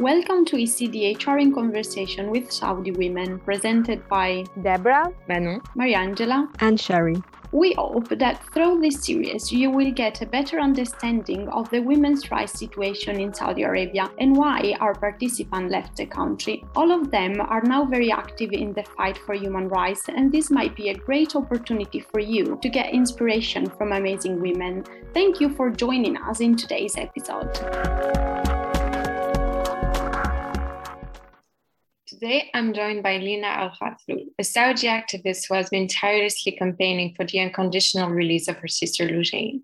Welcome 0.00 0.44
to 0.46 0.56
ECDHR 0.56 1.40
in 1.40 1.54
Conversation 1.54 2.30
with 2.30 2.52
Saudi 2.52 2.90
Women, 2.90 3.38
presented 3.38 4.06
by 4.10 4.44
Deborah, 4.60 5.10
Manon, 5.26 5.62
Mariangela, 5.74 6.54
and 6.58 6.78
Sherry. 6.78 7.16
We 7.50 7.72
hope 7.72 8.10
that 8.10 8.44
through 8.52 8.82
this 8.82 9.02
series 9.02 9.50
you 9.50 9.70
will 9.70 9.90
get 9.90 10.20
a 10.20 10.26
better 10.26 10.60
understanding 10.60 11.48
of 11.48 11.70
the 11.70 11.80
women's 11.80 12.30
rights 12.30 12.58
situation 12.58 13.18
in 13.18 13.32
Saudi 13.32 13.62
Arabia 13.62 14.10
and 14.18 14.36
why 14.36 14.76
our 14.80 14.94
participants 14.94 15.72
left 15.72 15.96
the 15.96 16.04
country. 16.04 16.62
All 16.76 16.92
of 16.92 17.10
them 17.10 17.40
are 17.40 17.62
now 17.62 17.86
very 17.86 18.12
active 18.12 18.52
in 18.52 18.74
the 18.74 18.84
fight 18.98 19.16
for 19.16 19.34
human 19.34 19.66
rights, 19.68 20.10
and 20.10 20.30
this 20.30 20.50
might 20.50 20.76
be 20.76 20.90
a 20.90 20.94
great 20.94 21.34
opportunity 21.34 22.00
for 22.00 22.20
you 22.20 22.58
to 22.60 22.68
get 22.68 22.92
inspiration 22.92 23.64
from 23.78 23.92
amazing 23.92 24.42
women. 24.42 24.84
Thank 25.14 25.40
you 25.40 25.48
for 25.48 25.70
joining 25.70 26.18
us 26.18 26.40
in 26.40 26.54
today's 26.54 26.98
episode. 26.98 28.15
Today, 32.18 32.50
I'm 32.54 32.72
joined 32.72 33.02
by 33.02 33.18
Lina 33.18 33.46
Al 33.46 33.76
a 34.38 34.42
Saudi 34.42 34.86
activist 34.86 35.46
who 35.46 35.54
has 35.54 35.68
been 35.68 35.86
tirelessly 35.86 36.52
campaigning 36.52 37.14
for 37.14 37.26
the 37.26 37.40
unconditional 37.40 38.08
release 38.08 38.48
of 38.48 38.56
her 38.56 38.68
sister 38.68 39.06
Loujain. 39.06 39.60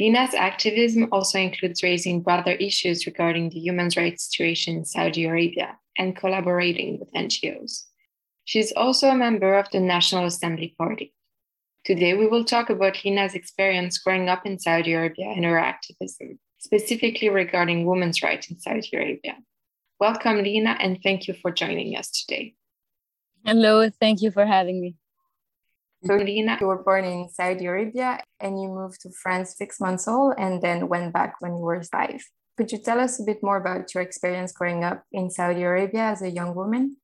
Lina's 0.00 0.34
activism 0.34 1.06
also 1.12 1.38
includes 1.38 1.84
raising 1.84 2.22
broader 2.22 2.54
issues 2.54 3.06
regarding 3.06 3.50
the 3.50 3.60
human 3.60 3.88
rights 3.96 4.24
situation 4.24 4.78
in 4.78 4.84
Saudi 4.84 5.26
Arabia 5.26 5.78
and 5.96 6.16
collaborating 6.16 6.98
with 6.98 7.12
NGOs. 7.12 7.84
She 8.46 8.58
is 8.58 8.72
also 8.76 9.08
a 9.08 9.14
member 9.14 9.56
of 9.56 9.70
the 9.70 9.78
National 9.78 10.24
Assembly 10.24 10.74
Party. 10.76 11.14
Today, 11.84 12.14
we 12.14 12.26
will 12.26 12.44
talk 12.44 12.68
about 12.70 13.04
Lina's 13.04 13.36
experience 13.36 13.98
growing 13.98 14.28
up 14.28 14.44
in 14.44 14.58
Saudi 14.58 14.94
Arabia 14.94 15.26
and 15.28 15.44
her 15.44 15.56
activism, 15.56 16.40
specifically 16.58 17.28
regarding 17.28 17.86
women's 17.86 18.24
rights 18.24 18.50
in 18.50 18.58
Saudi 18.58 18.90
Arabia. 18.92 19.36
Welcome, 20.00 20.38
Lina, 20.38 20.78
and 20.80 20.98
thank 21.02 21.28
you 21.28 21.34
for 21.34 21.50
joining 21.50 21.94
us 21.94 22.10
today. 22.10 22.54
Hello, 23.44 23.90
thank 23.90 24.22
you 24.22 24.30
for 24.30 24.46
having 24.46 24.80
me. 24.80 24.96
So, 26.06 26.16
Lina, 26.16 26.56
you 26.58 26.68
were 26.68 26.82
born 26.82 27.04
in 27.04 27.28
Saudi 27.28 27.66
Arabia 27.66 28.18
and 28.40 28.58
you 28.58 28.68
moved 28.68 29.02
to 29.02 29.10
France 29.10 29.58
six 29.58 29.78
months 29.78 30.08
old 30.08 30.36
and 30.38 30.62
then 30.62 30.88
went 30.88 31.12
back 31.12 31.34
when 31.40 31.52
you 31.52 31.58
were 31.58 31.82
five. 31.82 32.24
Could 32.56 32.72
you 32.72 32.78
tell 32.78 32.98
us 32.98 33.20
a 33.20 33.24
bit 33.24 33.42
more 33.42 33.58
about 33.58 33.94
your 33.94 34.02
experience 34.02 34.52
growing 34.52 34.84
up 34.84 35.04
in 35.12 35.28
Saudi 35.28 35.64
Arabia 35.64 36.04
as 36.04 36.22
a 36.22 36.30
young 36.30 36.54
woman? 36.54 36.96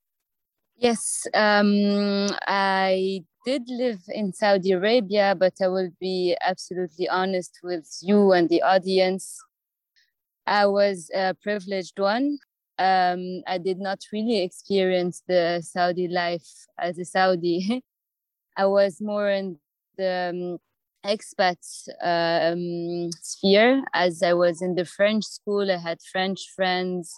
Yes, 0.78 1.27
um, 1.34 2.31
I 2.47 3.25
did 3.44 3.69
live 3.69 4.00
in 4.08 4.33
Saudi 4.33 4.72
Arabia, 4.72 5.36
but 5.38 5.53
I 5.62 5.69
will 5.69 5.91
be 6.00 6.34
absolutely 6.41 7.10
honest 7.10 7.60
with 7.62 7.86
you 8.00 8.33
and 8.33 8.48
the 8.48 8.62
audience. 8.62 9.38
I 10.47 10.64
was 10.64 11.10
a 11.14 11.34
privileged 11.34 11.98
one 11.98 12.38
um, 12.78 13.42
I 13.46 13.58
did 13.58 13.78
not 13.78 14.00
really 14.12 14.42
experience 14.42 15.22
the 15.27 15.62
Saudi 15.62 16.08
life 16.08 16.48
as 16.78 16.98
a 16.98 17.05
Saudi. 17.05 17.82
I 18.56 18.66
was 18.66 19.00
more 19.00 19.30
in 19.30 19.58
the 19.96 20.58
um, 21.04 21.10
expat 21.10 21.58
um, 22.02 23.10
sphere 23.22 23.84
as 23.94 24.22
I 24.22 24.32
was 24.32 24.62
in 24.62 24.74
the 24.74 24.84
French 24.84 25.24
school. 25.24 25.70
I 25.70 25.78
had 25.78 25.98
French 26.12 26.50
friends. 26.54 27.14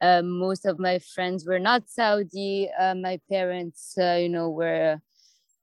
Um, 0.00 0.38
most 0.38 0.64
of 0.64 0.78
my 0.78 1.00
friends 1.00 1.44
were 1.46 1.58
not 1.58 1.88
Saudi. 1.88 2.68
Uh, 2.78 2.94
my 2.94 3.20
parents, 3.30 3.94
uh, 3.98 4.18
you 4.20 4.28
know, 4.28 4.50
were 4.50 5.00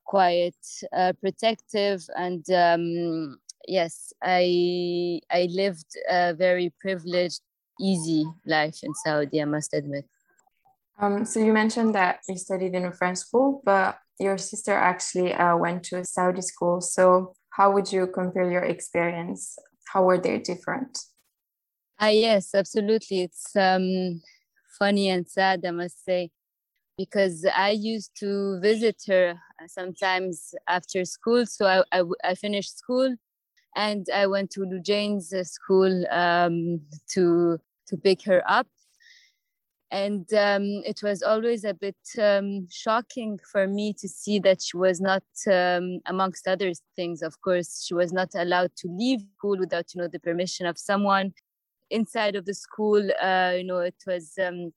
quite 0.05 0.55
uh, 0.95 1.13
protective 1.21 2.05
and 2.15 2.49
um, 2.51 3.37
yes, 3.67 4.13
I 4.21 5.21
I 5.31 5.47
lived 5.51 5.97
a 6.09 6.33
very 6.33 6.73
privileged 6.79 7.41
easy 7.79 8.25
life 8.45 8.79
in 8.83 8.93
Saudi, 8.93 9.41
I 9.41 9.45
must 9.45 9.73
admit. 9.73 10.05
Um, 10.99 11.25
so 11.25 11.39
you 11.39 11.51
mentioned 11.51 11.93
that 11.95 12.19
you 12.27 12.37
studied 12.37 12.73
in 12.73 12.85
a 12.85 12.91
French 12.91 13.17
school, 13.17 13.61
but 13.65 13.99
your 14.19 14.37
sister 14.37 14.73
actually 14.73 15.33
uh, 15.33 15.57
went 15.57 15.83
to 15.85 15.99
a 15.99 16.05
Saudi 16.05 16.41
school. 16.41 16.79
So 16.79 17.33
how 17.49 17.71
would 17.71 17.91
you 17.91 18.07
compare 18.07 18.49
your 18.49 18.63
experience? 18.63 19.57
How 19.91 20.03
were 20.03 20.17
they 20.17 20.39
different? 20.39 20.97
Ah, 21.99 22.09
yes, 22.09 22.53
absolutely. 22.53 23.21
It's 23.23 23.55
um, 23.55 24.21
funny 24.79 25.09
and 25.09 25.27
sad, 25.27 25.65
I 25.65 25.71
must 25.71 26.03
say, 26.03 26.31
because 26.97 27.45
I 27.45 27.71
used 27.71 28.11
to 28.19 28.59
visit 28.61 29.01
her 29.07 29.35
sometimes 29.67 30.53
after 30.67 31.03
school. 31.05 31.45
So 31.45 31.65
I, 31.65 31.83
I, 31.91 32.03
I 32.23 32.35
finished 32.35 32.77
school 32.77 33.15
and 33.75 34.07
I 34.13 34.27
went 34.27 34.51
to 34.51 34.61
Loujain's 34.61 35.33
school 35.49 36.05
um, 36.11 36.81
to 37.09 37.59
to 37.87 37.97
pick 37.97 38.23
her 38.23 38.41
up. 38.47 38.67
And 39.91 40.31
um, 40.33 40.81
it 40.85 41.01
was 41.03 41.21
always 41.21 41.63
a 41.63 41.73
bit 41.73 41.95
um, 42.19 42.67
shocking 42.69 43.39
for 43.51 43.67
me 43.67 43.93
to 43.93 44.07
see 44.09 44.39
that 44.39 44.61
she 44.61 44.75
was 44.75 44.99
not, 44.99 45.23
um, 45.49 45.99
amongst 46.07 46.47
other 46.47 46.73
things, 46.95 47.21
of 47.21 47.39
course, 47.41 47.85
she 47.85 47.93
was 47.93 48.11
not 48.11 48.29
allowed 48.35 48.71
to 48.77 48.87
leave 48.89 49.21
school 49.37 49.57
without, 49.57 49.93
you 49.93 50.01
know, 50.01 50.07
the 50.07 50.19
permission 50.19 50.65
of 50.65 50.79
someone 50.79 51.33
inside 51.91 52.35
of 52.35 52.45
the 52.45 52.53
school. 52.55 52.99
Uh, 53.21 53.53
you 53.57 53.63
know, 53.63 53.79
it 53.79 53.95
was 54.07 54.33
um, 54.43 54.73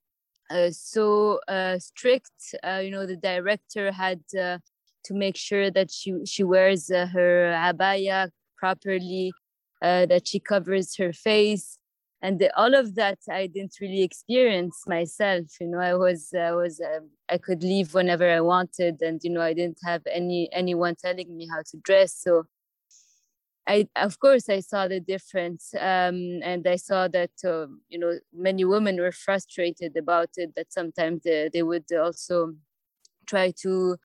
uh, 0.50 0.70
so 0.70 1.40
uh, 1.48 1.78
strict. 1.78 2.54
Uh, 2.62 2.80
you 2.84 2.90
know, 2.90 3.06
the 3.06 3.16
director 3.16 3.90
had 3.90 4.20
uh, 4.38 4.58
to 5.04 5.14
make 5.14 5.36
sure 5.36 5.70
that 5.70 5.90
she 5.90 6.14
she 6.26 6.44
wears 6.44 6.90
uh, 6.90 7.06
her 7.06 7.54
abaya 7.56 8.30
properly, 8.58 9.32
that 9.80 10.26
she 10.26 10.40
covers 10.40 10.96
her 10.96 11.12
face 11.12 11.78
and 12.20 12.38
the, 12.40 12.54
all 12.56 12.74
of 12.74 12.94
that 12.94 13.18
i 13.30 13.46
didn't 13.46 13.76
really 13.80 14.02
experience 14.02 14.82
myself 14.86 15.44
you 15.60 15.66
know 15.66 15.78
i 15.78 15.94
was 15.94 16.32
i 16.34 16.52
was 16.52 16.80
uh, 16.80 17.00
i 17.28 17.38
could 17.38 17.62
leave 17.62 17.94
whenever 17.94 18.28
i 18.30 18.40
wanted 18.40 19.00
and 19.02 19.20
you 19.22 19.30
know 19.30 19.40
i 19.40 19.52
didn't 19.52 19.78
have 19.84 20.02
any 20.12 20.48
anyone 20.52 20.94
telling 20.96 21.36
me 21.36 21.48
how 21.50 21.62
to 21.70 21.78
dress 21.82 22.14
so 22.14 22.44
I, 23.70 23.86
of 23.96 24.18
course, 24.18 24.48
I 24.48 24.60
saw 24.60 24.88
the 24.88 24.98
difference, 24.98 25.74
um, 25.74 26.40
and 26.42 26.66
I 26.66 26.76
saw 26.76 27.06
that 27.08 27.32
uh, 27.44 27.66
you 27.90 27.98
know 27.98 28.18
many 28.32 28.64
women 28.64 28.98
were 28.98 29.12
frustrated 29.12 29.94
about 29.94 30.30
it. 30.36 30.54
That 30.56 30.72
sometimes 30.72 31.24
they, 31.24 31.50
they 31.52 31.62
would 31.62 31.84
also 31.92 32.54
try 33.26 33.52
to 33.60 33.98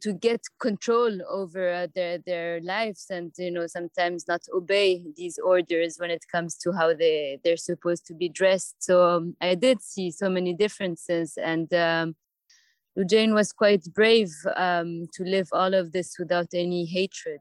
to 0.00 0.12
get 0.12 0.40
control 0.60 1.10
over 1.28 1.72
uh, 1.72 1.86
their 1.94 2.18
their 2.18 2.60
lives 2.60 3.06
and 3.10 3.32
you 3.38 3.50
know 3.50 3.66
sometimes 3.66 4.28
not 4.28 4.42
obey 4.54 5.02
these 5.16 5.38
orders 5.38 5.96
when 5.98 6.10
it 6.10 6.24
comes 6.30 6.56
to 6.56 6.72
how 6.72 6.94
they 6.94 7.38
they're 7.42 7.56
supposed 7.56 8.06
to 8.06 8.14
be 8.14 8.28
dressed 8.28 8.76
so 8.78 9.08
um, 9.08 9.36
i 9.40 9.54
did 9.54 9.82
see 9.82 10.10
so 10.10 10.28
many 10.28 10.54
differences 10.54 11.36
and 11.36 11.72
um, 11.74 12.14
Jane 13.06 13.34
was 13.34 13.52
quite 13.52 13.84
brave 13.94 14.32
um, 14.56 15.06
to 15.12 15.22
live 15.22 15.48
all 15.52 15.74
of 15.74 15.92
this 15.92 16.16
without 16.18 16.48
any 16.52 16.84
hatred. 16.84 17.40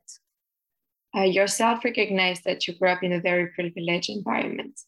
Uh, 1.15 1.23
yourself 1.23 1.83
recognized 1.83 2.43
that 2.43 2.67
you 2.67 2.75
grew 2.75 2.89
up 2.89 3.01
in 3.01 3.13
a 3.13 3.19
very 3.19 3.47
privileged 3.47 4.09
environment. 4.09 4.79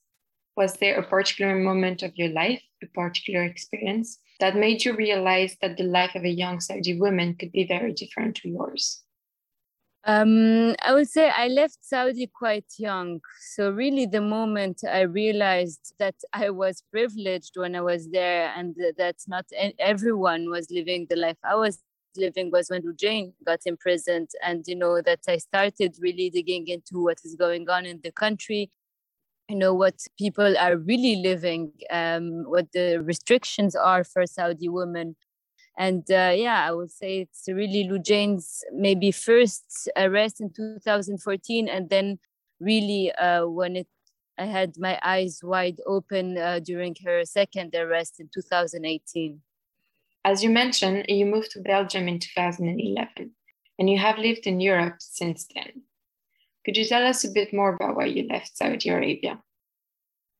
Was 0.56 0.74
there 0.74 1.00
a 1.00 1.08
particular 1.08 1.56
moment 1.56 2.04
of 2.04 2.16
your 2.16 2.30
life, 2.30 2.62
a 2.84 2.88
particular 2.88 3.44
experience 3.46 4.20
that 4.40 4.56
made 4.56 4.86
you 4.86 4.96
realize 4.96 5.58
that 5.62 5.78
the 5.78 5.84
life 5.84 6.16
of 6.16 6.24
a 6.24 6.30
young 6.30 6.60
Saudi 6.60 7.00
woman 7.00 7.36
could 7.36 7.52
be 7.52 7.66
very 7.66 7.94
different 7.94 8.36
to 8.38 8.50
yours? 8.50 9.04
Um, 10.06 10.76
I 10.82 10.94
would 10.94 11.10
say 11.10 11.30
I 11.30 11.50
left 11.50 11.80
Saudi 11.82 12.28
quite 12.28 12.66
young. 12.78 13.20
So, 13.54 13.70
really, 13.70 14.06
the 14.06 14.22
moment 14.22 14.82
I 14.90 15.02
realized 15.02 15.94
that 16.00 16.16
I 16.32 16.52
was 16.52 16.84
privileged 16.90 17.52
when 17.56 17.76
I 17.76 17.82
was 17.82 18.10
there 18.10 18.54
and 18.56 18.76
that 18.98 19.18
not 19.28 19.46
everyone 19.78 20.50
was 20.50 20.72
living 20.72 21.06
the 21.10 21.18
life 21.18 21.38
I 21.44 21.56
was 21.56 21.80
living 22.16 22.50
was 22.50 22.70
when 22.70 22.82
Loujain 22.84 23.34
got 23.46 23.60
imprisoned. 23.66 24.30
And, 24.44 24.64
you 24.68 24.76
know, 24.76 25.02
that 25.02 25.20
I 25.28 25.38
started 25.38 25.96
really 26.00 26.30
digging 26.30 26.68
into 26.70 27.04
what 27.04 27.18
is 27.26 27.36
going 27.36 27.70
on 27.70 27.86
in 27.86 28.00
the 28.02 28.12
country 28.12 28.72
you 29.50 29.56
know 29.56 29.74
what 29.74 29.96
people 30.18 30.56
are 30.58 30.78
really 30.78 31.16
living 31.18 31.72
um, 31.90 32.44
what 32.48 32.72
the 32.72 33.02
restrictions 33.02 33.76
are 33.76 34.04
for 34.04 34.26
saudi 34.26 34.70
women. 34.70 35.16
And 35.78 36.04
uh, 36.12 36.34
yeah 36.36 36.66
i 36.68 36.72
would 36.72 36.92
say 36.92 37.22
it's 37.22 37.46
really 37.48 37.88
Loujain's 37.90 38.64
maybe 38.74 39.12
first 39.12 39.90
arrest 39.96 40.42
in 40.42 40.52
2014 40.54 41.68
and 41.70 41.90
then 41.90 42.20
really 42.60 43.12
uh, 43.14 43.48
when 43.48 43.76
it 43.78 43.88
i 44.38 44.46
had 44.46 44.74
my 44.78 45.00
eyes 45.04 45.40
wide 45.42 45.80
open 45.88 46.38
uh, 46.38 46.60
during 46.60 46.96
her 47.06 47.24
second 47.24 47.74
arrest 47.76 48.20
in 48.20 48.30
2018 48.34 49.42
as 50.26 50.44
you 50.44 50.50
mentioned 50.50 51.06
you 51.08 51.26
moved 51.26 51.52
to 51.52 51.62
belgium 51.62 52.08
in 52.10 52.20
2011 52.20 53.32
and 53.80 53.90
you 53.90 53.98
have 53.98 54.18
lived 54.18 54.46
in 54.48 54.60
europe 54.60 54.98
since 55.00 55.48
then 55.56 55.72
could 56.70 56.78
you 56.78 56.86
tell 56.86 57.08
us 57.08 57.24
a 57.24 57.32
bit 57.32 57.52
more 57.52 57.74
about 57.74 57.96
why 57.96 58.06
you 58.06 58.28
left 58.28 58.56
Saudi 58.56 58.90
Arabia? 58.90 59.42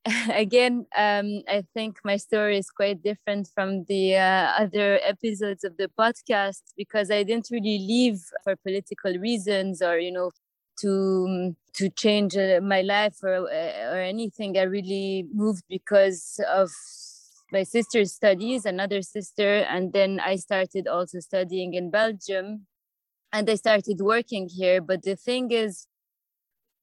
Again, 0.32 0.86
um, 0.96 1.42
I 1.48 1.64
think 1.74 1.98
my 2.04 2.18
story 2.18 2.56
is 2.56 2.70
quite 2.70 3.02
different 3.02 3.48
from 3.52 3.84
the 3.88 4.14
uh, 4.14 4.52
other 4.56 5.00
episodes 5.02 5.64
of 5.64 5.76
the 5.76 5.90
podcast 5.98 6.62
because 6.76 7.10
I 7.10 7.24
didn't 7.24 7.48
really 7.50 7.80
leave 7.80 8.20
for 8.44 8.54
political 8.54 9.12
reasons 9.18 9.82
or, 9.82 9.98
you 9.98 10.12
know, 10.12 10.30
to 10.82 11.56
to 11.74 11.90
change 11.90 12.36
uh, 12.36 12.60
my 12.62 12.82
life 12.82 13.16
or 13.24 13.50
uh, 13.50 13.92
or 13.92 14.00
anything. 14.00 14.56
I 14.56 14.62
really 14.62 15.26
moved 15.34 15.64
because 15.68 16.38
of 16.48 16.70
my 17.50 17.64
sister's 17.64 18.12
studies, 18.12 18.64
another 18.64 19.02
sister, 19.02 19.66
and 19.68 19.92
then 19.92 20.20
I 20.20 20.36
started 20.36 20.86
also 20.86 21.18
studying 21.18 21.74
in 21.74 21.90
Belgium, 21.90 22.68
and 23.32 23.50
I 23.50 23.56
started 23.56 23.98
working 24.00 24.48
here. 24.48 24.80
But 24.80 25.02
the 25.02 25.16
thing 25.16 25.50
is, 25.50 25.88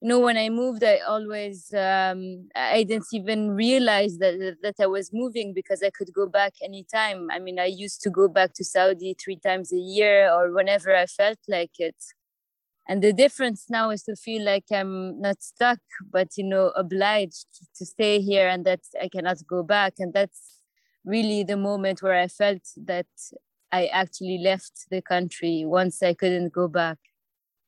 you 0.01 0.07
know 0.07 0.19
when 0.19 0.37
i 0.37 0.49
moved 0.49 0.83
i 0.83 0.97
always 0.99 1.73
um, 1.73 2.47
i 2.55 2.83
didn't 2.83 3.07
even 3.13 3.51
realize 3.51 4.17
that 4.19 4.57
that 4.61 4.75
i 4.79 4.85
was 4.85 5.11
moving 5.13 5.53
because 5.53 5.81
i 5.83 5.89
could 5.89 6.13
go 6.13 6.27
back 6.27 6.53
anytime. 6.63 7.27
I 7.31 7.39
mean 7.39 7.59
i 7.59 7.65
used 7.65 8.01
to 8.01 8.09
go 8.09 8.27
back 8.27 8.53
to 8.55 8.63
saudi 8.63 9.15
three 9.21 9.37
times 9.37 9.73
a 9.73 9.77
year 9.77 10.31
or 10.31 10.51
whenever 10.53 10.95
i 10.95 11.05
felt 11.05 11.39
like 11.47 11.71
it. 11.79 11.95
And 12.89 13.03
the 13.03 13.13
difference 13.13 13.65
now 13.69 13.89
is 13.91 14.03
to 14.03 14.15
feel 14.15 14.43
like 14.45 14.65
i'm 14.71 15.19
not 15.21 15.41
stuck 15.43 15.79
but 16.11 16.29
you 16.37 16.43
know 16.43 16.67
obliged 16.75 17.47
to 17.77 17.85
stay 17.85 18.19
here 18.21 18.47
and 18.47 18.65
that 18.65 18.81
i 19.01 19.09
cannot 19.09 19.37
go 19.47 19.63
back. 19.63 19.95
And 19.99 20.13
that's 20.13 20.61
really 21.05 21.43
the 21.43 21.57
moment 21.57 22.01
where 22.03 22.15
i 22.19 22.27
felt 22.27 22.63
that 22.77 23.07
i 23.71 23.87
actually 23.87 24.39
left 24.39 24.87
the 24.91 25.01
country 25.01 25.63
once 25.65 26.03
i 26.03 26.13
couldn't 26.13 26.53
go 26.53 26.67
back 26.67 26.97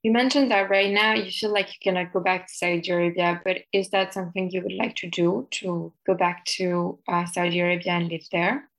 you 0.04 0.12
mentioned 0.12 0.50
that 0.52 0.70
right 0.70 0.92
now 0.92 1.14
you 1.14 1.30
feel 1.32 1.52
like 1.52 1.68
you 1.68 1.80
cannot 1.82 2.14
go 2.14 2.22
back 2.22 2.48
to 2.48 2.54
Saudi 2.54 2.90
Arabia, 2.90 3.42
but 3.44 3.58
is 3.74 3.90
that 3.90 4.14
something 4.14 4.50
you 4.50 4.62
would 4.62 4.74
like 4.74 4.96
to 4.96 5.10
do 5.10 5.48
to 5.52 5.92
go 6.08 6.16
back 6.16 6.46
to 6.46 7.00
uh, 7.08 7.26
Saudi 7.26 7.60
Arabia 7.60 7.94
and 7.94 8.10
live 8.10 8.26
there? 8.32 8.70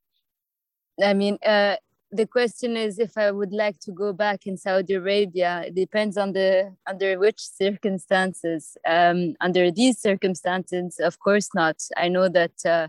I 1.02 1.12
mean, 1.14 1.38
uh, 1.44 1.76
the 2.10 2.26
question 2.26 2.76
is 2.76 2.98
if 2.98 3.16
I 3.16 3.30
would 3.30 3.52
like 3.52 3.78
to 3.80 3.92
go 3.92 4.12
back 4.12 4.46
in 4.46 4.56
Saudi 4.56 4.94
Arabia. 4.94 5.64
It 5.66 5.74
depends 5.74 6.16
on 6.16 6.32
the 6.32 6.74
under 6.86 7.18
which 7.18 7.38
circumstances. 7.38 8.76
Um, 8.86 9.34
under 9.40 9.70
these 9.70 9.98
circumstances, 9.98 10.98
of 10.98 11.20
course 11.20 11.50
not. 11.54 11.76
I 11.96 12.08
know 12.08 12.28
that 12.28 12.64
uh, 12.66 12.88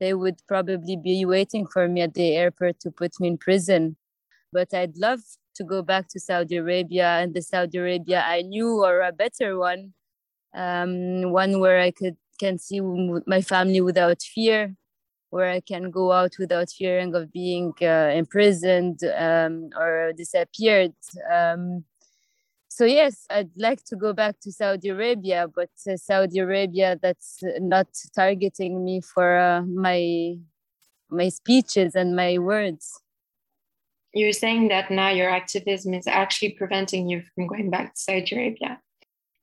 they 0.00 0.14
would 0.14 0.42
probably 0.46 0.96
be 0.96 1.24
waiting 1.24 1.66
for 1.66 1.88
me 1.88 2.02
at 2.02 2.14
the 2.14 2.36
airport 2.36 2.80
to 2.80 2.90
put 2.90 3.18
me 3.20 3.28
in 3.28 3.38
prison, 3.38 3.96
but 4.52 4.74
I'd 4.74 4.96
love 4.96 5.20
to 5.58 5.64
go 5.64 5.82
back 5.82 6.08
to 6.08 6.20
Saudi 6.20 6.56
Arabia 6.56 7.18
and 7.20 7.34
the 7.34 7.42
Saudi 7.42 7.78
Arabia 7.78 8.24
I 8.26 8.42
knew 8.42 8.82
or 8.82 9.00
a 9.02 9.12
better 9.12 9.58
one, 9.58 9.92
um, 10.54 11.30
one 11.32 11.60
where 11.60 11.80
I 11.80 11.90
could 11.90 12.16
can 12.38 12.58
see 12.58 12.80
my 13.26 13.42
family 13.42 13.80
without 13.80 14.22
fear, 14.22 14.74
where 15.30 15.50
I 15.50 15.60
can 15.60 15.90
go 15.90 16.12
out 16.12 16.36
without 16.38 16.70
fearing 16.70 17.14
of 17.14 17.32
being 17.32 17.74
uh, 17.82 18.12
imprisoned 18.14 19.00
um, 19.18 19.70
or 19.76 20.12
disappeared. 20.16 20.94
Um, 21.30 21.84
so 22.68 22.84
yes, 22.84 23.26
I'd 23.28 23.50
like 23.56 23.82
to 23.86 23.96
go 23.96 24.12
back 24.12 24.36
to 24.42 24.52
Saudi 24.52 24.90
Arabia, 24.90 25.48
but 25.52 25.70
uh, 25.90 25.96
Saudi 25.96 26.38
Arabia 26.38 26.96
that's 27.02 27.40
not 27.58 27.88
targeting 28.14 28.84
me 28.84 29.00
for 29.00 29.36
uh, 29.36 29.62
my 29.62 30.36
my 31.10 31.28
speeches 31.28 31.96
and 31.96 32.14
my 32.14 32.38
words 32.38 33.02
you're 34.14 34.32
saying 34.32 34.68
that 34.68 34.90
now 34.90 35.10
your 35.10 35.30
activism 35.30 35.94
is 35.94 36.06
actually 36.06 36.50
preventing 36.50 37.08
you 37.08 37.22
from 37.34 37.46
going 37.46 37.70
back 37.70 37.94
to 37.94 38.00
Saudi 38.00 38.34
Arabia. 38.34 38.80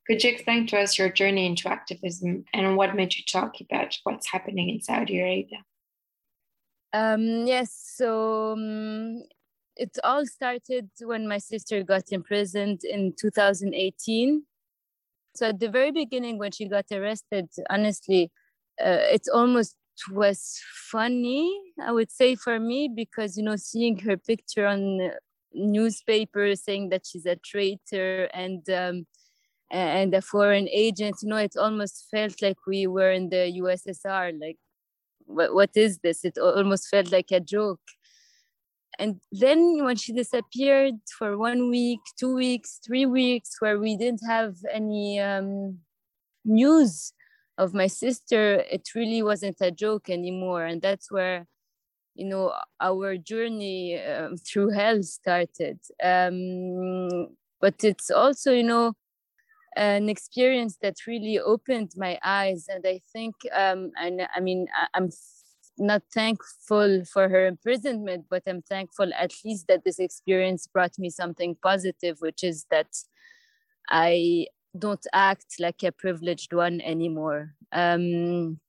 Could 0.07 0.23
you 0.23 0.31
explain 0.31 0.67
to 0.67 0.79
us 0.79 0.97
your 0.97 1.09
journey 1.09 1.45
into 1.45 1.67
activism 1.69 2.45
and 2.53 2.77
what 2.77 2.95
made 2.95 3.15
you 3.15 3.23
talk 3.23 3.55
about 3.59 3.97
what's 4.03 4.31
happening 4.31 4.69
in 4.69 4.81
Saudi 4.81 5.19
Arabia? 5.19 5.59
Um, 6.93 7.45
yes, 7.47 7.73
so 7.97 8.53
um, 8.53 9.23
it 9.75 9.97
all 10.03 10.25
started 10.25 10.89
when 11.01 11.27
my 11.27 11.39
sister 11.39 11.83
got 11.83 12.11
imprisoned 12.11 12.83
in 12.83 13.13
2018. 13.19 14.43
So 15.35 15.47
at 15.47 15.59
the 15.59 15.69
very 15.69 15.91
beginning, 15.91 16.37
when 16.37 16.51
she 16.51 16.69
got 16.69 16.85
arrested, 16.91 17.49
honestly, 17.69 18.31
uh, 18.79 19.09
it's 19.11 19.27
almost 19.27 19.75
was 20.11 20.59
funny 20.91 21.57
i 21.81 21.91
would 21.91 22.11
say 22.11 22.35
for 22.35 22.59
me 22.59 22.89
because 22.93 23.37
you 23.37 23.43
know 23.43 23.55
seeing 23.55 23.97
her 23.99 24.17
picture 24.17 24.65
on 24.65 25.11
newspaper 25.53 26.55
saying 26.55 26.89
that 26.89 27.05
she's 27.05 27.25
a 27.25 27.37
traitor 27.37 28.25
and 28.33 28.69
um, 28.69 29.07
and 29.71 30.13
a 30.13 30.21
foreign 30.21 30.67
agent 30.69 31.15
you 31.21 31.29
know 31.29 31.37
it 31.37 31.55
almost 31.57 32.07
felt 32.11 32.41
like 32.41 32.57
we 32.67 32.87
were 32.87 33.11
in 33.11 33.29
the 33.29 33.59
ussr 33.61 34.37
like 34.39 34.57
what, 35.25 35.53
what 35.53 35.71
is 35.75 35.99
this? 35.99 36.23
It 36.23 36.37
almost 36.37 36.87
felt 36.89 37.11
like 37.11 37.31
a 37.31 37.39
joke. 37.39 37.81
And 38.97 39.19
then 39.31 39.83
when 39.83 39.97
she 39.97 40.13
disappeared 40.13 40.95
for 41.17 41.37
one 41.37 41.69
week 41.69 41.99
two 42.17 42.33
weeks 42.33 42.79
three 42.85 43.05
weeks 43.05 43.57
where 43.59 43.77
we 43.77 43.97
didn't 43.97 44.25
have 44.25 44.55
any 44.71 45.19
um, 45.19 45.79
news 46.45 47.11
of 47.57 47.73
my 47.73 47.87
sister 47.87 48.63
it 48.69 48.89
really 48.95 49.21
wasn't 49.23 49.57
a 49.61 49.71
joke 49.71 50.09
anymore. 50.09 50.65
And 50.65 50.81
that's 50.81 51.11
where 51.11 51.47
you 52.15 52.25
know 52.25 52.53
our 52.79 53.17
journey 53.17 54.01
um, 54.01 54.37
through 54.47 54.71
hell 54.71 55.03
started. 55.03 55.79
Um, 56.03 57.35
but 57.61 57.83
it's 57.83 58.09
also 58.11 58.51
you 58.53 58.63
know 58.63 58.93
an 59.77 60.07
experience 60.09 60.77
that 60.81 61.05
really 61.07 61.39
opened 61.39 61.91
my 61.97 62.17
eyes. 62.23 62.65
And 62.69 62.85
i 62.87 62.99
think 63.13 63.35
um, 63.53 63.91
and 63.97 64.27
i 64.35 64.39
mean 64.39 64.67
i'm 64.93 65.09
not 65.77 66.03
thankful 66.13 67.03
for 67.05 67.27
her 67.29 67.45
imprisonment 67.47 68.25
but 68.29 68.43
i'm 68.47 68.61
thankful 68.61 69.11
at 69.13 69.33
least 69.43 69.67
that 69.67 69.83
this 69.83 69.99
experience 69.99 70.67
brought 70.67 70.97
me 70.97 71.09
something 71.09 71.55
positive 71.61 72.17
which 72.21 72.43
is 72.43 72.65
that 72.71 72.87
i 73.89 74.45
don't 74.77 75.05
act 75.13 75.55
like 75.59 75.83
a 75.83 75.91
privileged 75.91 76.53
one 76.53 76.81
anymore 76.81 77.53
um, 77.71 78.59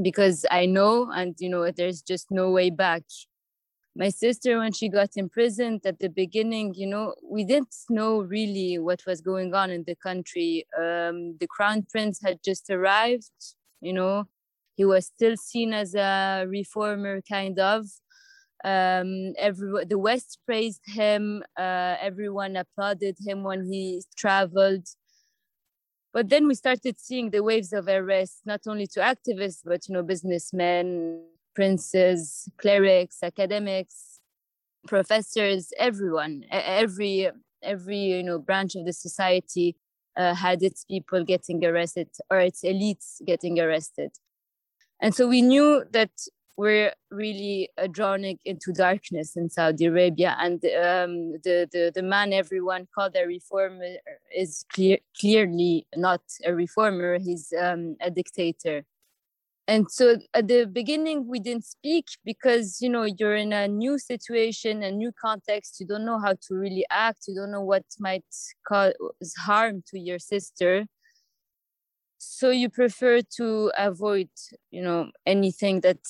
because 0.00 0.46
I 0.50 0.66
know, 0.66 1.10
and 1.10 1.34
you 1.38 1.48
know, 1.48 1.70
there's 1.70 2.02
just 2.02 2.30
no 2.30 2.50
way 2.50 2.70
back. 2.70 3.02
My 3.96 4.08
sister, 4.08 4.58
when 4.58 4.72
she 4.72 4.88
got 4.88 5.10
imprisoned 5.16 5.84
at 5.84 5.98
the 5.98 6.08
beginning, 6.08 6.74
you 6.74 6.86
know, 6.86 7.14
we 7.28 7.44
didn't 7.44 7.74
know 7.88 8.20
really 8.20 8.78
what 8.78 9.04
was 9.06 9.20
going 9.20 9.52
on 9.52 9.70
in 9.70 9.84
the 9.84 9.96
country. 9.96 10.64
Um, 10.78 11.36
the 11.38 11.48
crown 11.48 11.86
prince 11.90 12.20
had 12.22 12.38
just 12.44 12.70
arrived, 12.70 13.32
you 13.80 13.92
know, 13.92 14.26
he 14.76 14.84
was 14.84 15.06
still 15.06 15.36
seen 15.36 15.74
as 15.74 15.94
a 15.94 16.46
reformer, 16.48 17.20
kind 17.28 17.58
of. 17.58 17.86
Um, 18.62 19.32
every, 19.38 19.84
the 19.86 19.98
West 19.98 20.38
praised 20.46 20.82
him, 20.86 21.42
uh, 21.58 21.96
everyone 22.00 22.56
applauded 22.56 23.16
him 23.26 23.42
when 23.42 23.70
he 23.70 24.02
traveled 24.16 24.86
but 26.12 26.28
then 26.28 26.48
we 26.48 26.54
started 26.54 26.98
seeing 26.98 27.30
the 27.30 27.42
waves 27.42 27.72
of 27.72 27.88
arrests, 27.88 28.40
not 28.44 28.62
only 28.66 28.86
to 28.88 29.00
activists, 29.00 29.60
but 29.64 29.88
you 29.88 29.94
know, 29.94 30.02
businessmen, 30.02 31.22
princes, 31.54 32.48
clerics, 32.58 33.18
academics, 33.22 34.20
professors, 34.86 35.72
everyone, 35.78 36.44
every 36.50 37.30
every 37.62 37.98
you 37.98 38.22
know 38.22 38.38
branch 38.38 38.74
of 38.74 38.86
the 38.86 38.92
society 38.92 39.76
uh, 40.16 40.34
had 40.34 40.62
its 40.62 40.84
people 40.84 41.24
getting 41.24 41.64
arrested 41.64 42.08
or 42.30 42.40
its 42.40 42.62
elites 42.62 43.24
getting 43.26 43.60
arrested. 43.60 44.10
And 45.00 45.14
so 45.14 45.28
we 45.28 45.42
knew 45.42 45.84
that 45.92 46.10
we're 46.60 46.92
really 47.10 47.70
uh, 47.78 47.86
drowning 47.86 48.38
into 48.44 48.70
darkness 48.70 49.34
in 49.34 49.48
Saudi 49.48 49.86
Arabia. 49.86 50.36
And 50.38 50.62
um, 50.66 51.32
the, 51.42 51.66
the, 51.72 51.90
the 51.94 52.02
man 52.02 52.34
everyone 52.34 52.86
called 52.94 53.16
a 53.16 53.26
reformer 53.26 53.92
is 54.36 54.66
clear, 54.70 54.98
clearly 55.18 55.86
not 55.96 56.20
a 56.44 56.52
reformer, 56.54 57.18
he's 57.18 57.54
um, 57.58 57.96
a 58.02 58.10
dictator. 58.10 58.84
And 59.68 59.90
so 59.90 60.16
at 60.34 60.48
the 60.48 60.66
beginning, 60.66 61.26
we 61.26 61.40
didn't 61.40 61.64
speak 61.64 62.08
because, 62.26 62.82
you 62.82 62.90
know, 62.90 63.04
you're 63.04 63.36
in 63.36 63.54
a 63.54 63.66
new 63.66 63.98
situation, 63.98 64.82
a 64.82 64.90
new 64.90 65.12
context. 65.18 65.80
You 65.80 65.86
don't 65.86 66.04
know 66.04 66.18
how 66.18 66.34
to 66.34 66.54
really 66.54 66.84
act. 66.90 67.24
You 67.26 67.36
don't 67.36 67.52
know 67.52 67.62
what 67.62 67.84
might 67.98 68.24
cause 68.68 68.92
harm 69.38 69.82
to 69.90 69.98
your 69.98 70.18
sister 70.18 70.84
so 72.22 72.50
you 72.50 72.68
prefer 72.68 73.22
to 73.36 73.72
avoid 73.78 74.28
you 74.70 74.82
know 74.82 75.10
anything 75.24 75.80
that 75.80 76.00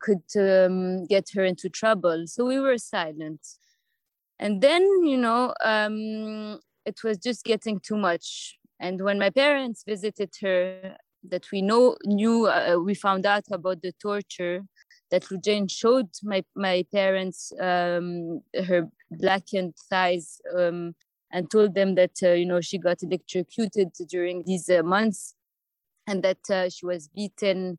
could 0.00 0.24
um, 0.36 1.06
get 1.06 1.28
her 1.34 1.44
into 1.44 1.68
trouble. 1.68 2.24
So 2.26 2.44
we 2.44 2.58
were 2.58 2.78
silent. 2.78 3.40
And 4.40 4.60
then 4.60 4.82
you 5.04 5.16
know 5.16 5.54
um, 5.64 6.58
it 6.84 7.04
was 7.04 7.18
just 7.18 7.44
getting 7.44 7.78
too 7.78 7.96
much. 7.96 8.58
And 8.80 9.00
when 9.04 9.20
my 9.20 9.30
parents 9.30 9.84
visited 9.86 10.30
her 10.40 10.96
that 11.30 11.46
we 11.52 11.62
know 11.62 11.96
knew 12.04 12.48
uh, 12.48 12.78
we 12.84 12.94
found 12.94 13.24
out 13.24 13.44
about 13.52 13.82
the 13.82 13.92
torture 14.02 14.62
that 15.12 15.22
Loujain 15.30 15.70
showed 15.70 16.08
my 16.24 16.42
my 16.56 16.84
parents 16.92 17.52
um, 17.60 18.40
her 18.66 18.88
blackened 19.12 19.74
thighs 19.88 20.40
um, 20.58 20.96
and 21.30 21.48
told 21.48 21.76
them 21.76 21.94
that 21.94 22.16
uh, 22.20 22.32
you 22.32 22.46
know 22.46 22.60
she 22.60 22.78
got 22.78 23.04
electrocuted 23.04 23.90
during 24.08 24.42
these 24.44 24.68
uh, 24.68 24.82
months 24.82 25.36
and 26.06 26.22
that 26.22 26.50
uh, 26.50 26.68
she 26.68 26.84
was 26.86 27.08
beaten 27.08 27.78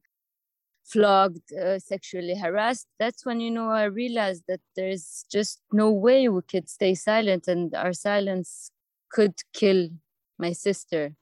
flogged 0.85 1.53
uh, 1.53 1.79
sexually 1.79 2.35
harassed 2.35 2.87
that's 2.99 3.25
when 3.25 3.39
you 3.39 3.49
know 3.49 3.69
i 3.69 3.83
realized 3.83 4.43
that 4.49 4.59
there's 4.75 5.25
just 5.31 5.61
no 5.71 5.89
way 5.89 6.27
we 6.27 6.41
could 6.41 6.69
stay 6.69 6.93
silent 6.93 7.47
and 7.47 7.73
our 7.73 7.93
silence 7.93 8.69
could 9.13 9.35
kill 9.53 9.89
my 10.37 10.51
sister. 10.51 11.15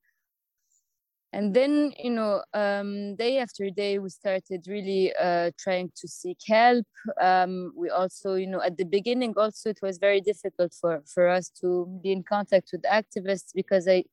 And 1.34 1.53
then 1.53 1.93
you 1.98 2.10
know 2.10 2.43
um, 2.53 3.15
day 3.15 3.38
after 3.38 3.70
day 3.70 4.00
we 4.00 4.10
started 4.10 4.65
really 4.67 5.13
uh, 5.15 5.51
trying 5.58 5.91
to 5.96 6.08
seek 6.08 6.39
help. 6.46 6.86
Um, 7.22 7.72
we 7.75 7.89
also 7.89 8.36
you 8.36 8.48
know 8.48 8.62
at 8.62 8.75
the 8.77 8.84
beginning 8.84 9.34
also 9.38 9.70
it 9.70 9.79
was 9.81 9.98
very 9.98 10.20
difficult 10.20 10.74
for 10.74 11.01
for 11.13 11.29
us 11.29 11.50
to 11.62 11.88
be 12.03 12.12
in 12.12 12.24
contact 12.24 12.72
with 12.74 12.84
activists 12.84 13.51
because 13.55 13.88
i 13.88 14.03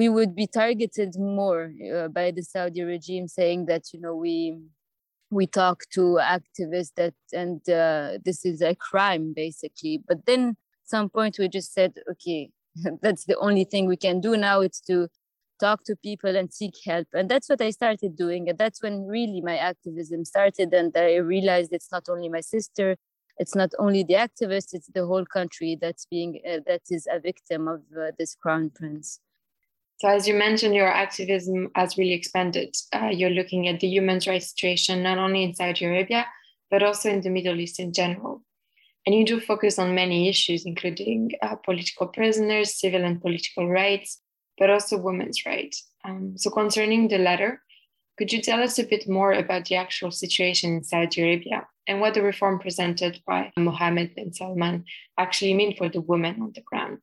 we 0.00 0.08
would 0.08 0.34
be 0.42 0.46
targeted 0.46 1.10
more 1.18 1.62
uh, 1.94 2.08
by 2.08 2.30
the 2.36 2.44
saudi 2.52 2.82
regime 2.94 3.26
saying 3.38 3.60
that 3.70 3.84
you 3.92 4.00
know 4.04 4.16
we 4.26 4.36
we 5.30 5.46
talk 5.46 5.78
to 5.96 6.18
activists 6.38 6.94
that 6.96 7.14
and 7.32 7.60
uh, 7.68 8.18
this 8.24 8.44
is 8.44 8.60
a 8.62 8.74
crime 8.74 9.32
basically. 9.32 10.02
But 10.08 10.26
then 10.26 10.56
some 10.84 11.08
point 11.08 11.36
we 11.38 11.48
just 11.48 11.72
said 11.72 11.92
okay 12.12 12.50
that's 13.04 13.24
the 13.30 13.38
only 13.38 13.64
thing 13.64 13.86
we 13.86 13.96
can 13.96 14.20
do 14.20 14.36
now 14.36 14.60
it's 14.60 14.80
to 14.90 15.08
talk 15.60 15.84
to 15.84 15.94
people 15.96 16.34
and 16.36 16.52
seek 16.52 16.74
help. 16.90 17.06
And 17.12 17.28
that's 17.28 17.48
what 17.50 17.60
i 17.60 17.70
started 17.70 18.16
doing. 18.16 18.48
And 18.48 18.58
that's 18.58 18.82
when 18.82 19.06
really 19.06 19.42
my 19.50 19.56
activism 19.58 20.24
started. 20.24 20.72
And 20.72 20.90
i 20.96 21.16
realized 21.16 21.70
it's 21.72 21.92
not 21.92 22.06
only 22.08 22.28
my 22.28 22.40
sister 22.40 22.96
it's 23.40 23.54
not 23.54 23.70
only 23.78 24.02
the 24.04 24.18
activists 24.26 24.74
it's 24.74 24.90
the 24.94 25.06
whole 25.06 25.24
country 25.24 25.70
that's 25.80 26.06
being 26.14 26.32
uh, 26.50 26.58
that 26.66 26.82
is 26.90 27.06
a 27.10 27.18
victim 27.18 27.68
of 27.68 27.80
uh, 27.98 28.10
this 28.18 28.34
crown 28.34 28.70
prince 28.78 29.20
so 30.00 30.08
as 30.08 30.26
you 30.26 30.34
mentioned 30.34 30.74
your 30.74 30.88
activism 30.88 31.70
has 31.74 31.96
really 31.98 32.12
expanded 32.12 32.74
uh, 32.92 33.10
you're 33.12 33.38
looking 33.38 33.68
at 33.68 33.80
the 33.80 33.86
human 33.86 34.20
rights 34.26 34.50
situation 34.50 35.02
not 35.02 35.18
only 35.18 35.42
in 35.42 35.54
saudi 35.54 35.84
arabia 35.84 36.26
but 36.70 36.82
also 36.82 37.08
in 37.10 37.20
the 37.20 37.30
middle 37.30 37.58
east 37.60 37.80
in 37.80 37.92
general 37.92 38.42
and 39.06 39.14
you 39.14 39.24
do 39.24 39.40
focus 39.40 39.78
on 39.78 39.94
many 39.94 40.28
issues 40.28 40.66
including 40.66 41.30
uh, 41.42 41.56
political 41.56 42.06
prisoners 42.06 42.74
civil 42.74 43.04
and 43.04 43.20
political 43.20 43.68
rights 43.68 44.20
but 44.60 44.70
also 44.70 44.98
women's 44.98 45.44
rights. 45.46 45.88
Um, 46.04 46.34
so, 46.36 46.50
concerning 46.50 47.08
the 47.08 47.18
latter, 47.18 47.62
could 48.16 48.32
you 48.32 48.42
tell 48.42 48.62
us 48.62 48.78
a 48.78 48.84
bit 48.84 49.08
more 49.08 49.32
about 49.32 49.64
the 49.64 49.76
actual 49.76 50.10
situation 50.10 50.74
in 50.74 50.84
Saudi 50.84 51.22
Arabia 51.22 51.66
and 51.88 52.00
what 52.00 52.12
the 52.14 52.22
reform 52.22 52.60
presented 52.60 53.20
by 53.26 53.50
Mohammed 53.56 54.14
bin 54.14 54.32
Salman 54.32 54.84
actually 55.18 55.54
mean 55.54 55.74
for 55.74 55.88
the 55.88 56.02
women 56.02 56.42
on 56.42 56.52
the 56.54 56.60
ground? 56.60 56.98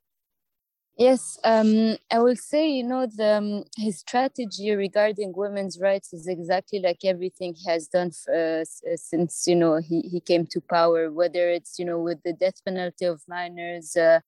Yes, 0.97 1.37
um, 1.43 1.97
I 2.11 2.17
will 2.19 2.35
say, 2.35 2.67
you 2.71 2.83
know, 2.83 3.05
the, 3.05 3.37
um, 3.37 3.63
his 3.77 3.99
strategy 3.99 4.71
regarding 4.71 5.31
women's 5.35 5.79
rights 5.79 6.11
is 6.11 6.27
exactly 6.27 6.79
like 6.79 7.05
everything 7.05 7.53
he 7.53 7.69
has 7.69 7.87
done 7.87 8.11
uh, 8.35 8.63
since, 8.95 9.45
you 9.45 9.55
know, 9.55 9.75
he, 9.77 10.01
he 10.01 10.19
came 10.19 10.47
to 10.47 10.59
power, 10.59 11.11
whether 11.11 11.49
it's, 11.51 11.77
you 11.77 11.85
know, 11.85 11.99
with 11.99 12.23
the 12.23 12.33
death 12.33 12.63
penalty 12.65 13.05
of 13.05 13.21
minors, 13.27 13.95
uh, 13.95 14.21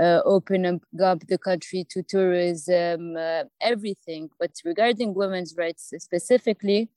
uh, 0.00 0.20
open 0.24 0.66
up 1.02 1.20
the 1.28 1.38
country 1.38 1.86
to 1.90 2.02
tourism, 2.02 3.16
uh, 3.16 3.44
everything. 3.60 4.30
But 4.40 4.52
regarding 4.64 5.14
women's 5.14 5.54
rights 5.56 5.92
specifically, 5.98 6.90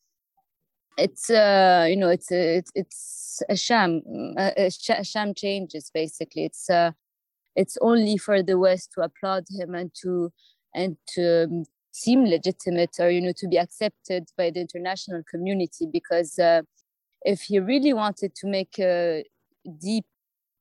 it's 0.97 1.29
uh, 1.29 1.85
you 1.89 1.95
know 1.97 2.09
it's 2.09 2.31
a, 2.31 2.61
it's 2.75 3.41
a 3.49 3.55
sham, 3.55 4.01
a, 4.37 4.69
a 4.89 5.03
sham 5.03 5.33
changes 5.33 5.89
basically. 5.93 6.45
It's 6.45 6.69
uh, 6.69 6.91
it's 7.55 7.77
only 7.81 8.17
for 8.17 8.41
the 8.41 8.57
West 8.57 8.91
to 8.93 9.01
applaud 9.01 9.45
him 9.49 9.75
and 9.75 9.91
to 10.01 10.31
and 10.75 10.97
to 11.09 11.43
um, 11.43 11.63
seem 11.91 12.25
legitimate 12.25 12.95
or 12.99 13.09
you 13.09 13.21
know 13.21 13.33
to 13.37 13.47
be 13.47 13.57
accepted 13.57 14.25
by 14.37 14.49
the 14.49 14.59
international 14.59 15.21
community 15.29 15.87
because 15.91 16.39
uh, 16.39 16.61
if 17.23 17.41
he 17.41 17.59
really 17.59 17.93
wanted 17.93 18.35
to 18.35 18.47
make 18.47 18.77
a 18.79 19.23
deep 19.79 20.05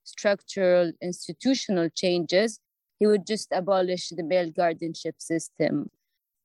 structural 0.04 0.92
institutional 1.00 1.88
changes, 1.94 2.61
he 2.99 3.06
would 3.06 3.26
just 3.26 3.49
abolish 3.52 4.11
the 4.11 4.22
male 4.22 4.50
guardianship 4.50 5.16
system. 5.18 5.90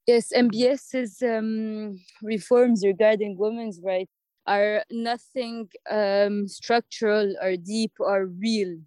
Yes, 0.05 0.31
MBS's 0.33 1.21
um, 1.21 1.99
reforms 2.21 2.83
regarding 2.85 3.37
women's 3.37 3.79
rights 3.83 4.11
are 4.47 4.83
nothing 4.89 5.67
um, 5.91 6.47
structural 6.47 7.35
or 7.41 7.57
deep 7.57 7.91
or 7.99 8.27
real. 8.27 8.77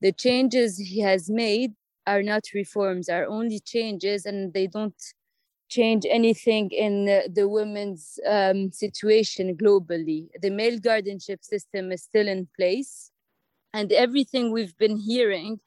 The 0.00 0.12
changes 0.12 0.78
he 0.78 1.00
has 1.00 1.30
made 1.30 1.72
are 2.06 2.22
not 2.22 2.44
reforms, 2.54 3.08
are 3.08 3.26
only 3.26 3.60
changes, 3.60 4.26
and 4.26 4.52
they 4.52 4.66
don't 4.66 4.94
change 5.68 6.06
anything 6.08 6.70
in 6.70 7.06
the, 7.06 7.30
the 7.32 7.48
women's 7.48 8.18
um, 8.26 8.70
situation 8.72 9.56
globally. 9.56 10.28
The 10.40 10.50
male 10.50 10.78
guardianship 10.78 11.42
system 11.44 11.92
is 11.92 12.02
still 12.04 12.28
in 12.28 12.48
place 12.56 13.10
and 13.74 13.92
everything 13.92 14.52
we've 14.52 14.76
been 14.78 14.96
hearing 14.98 15.60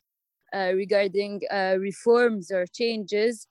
uh, 0.53 0.71
regarding 0.75 1.41
uh, 1.51 1.75
reforms 1.79 2.51
or 2.51 2.65
changes, 2.65 3.47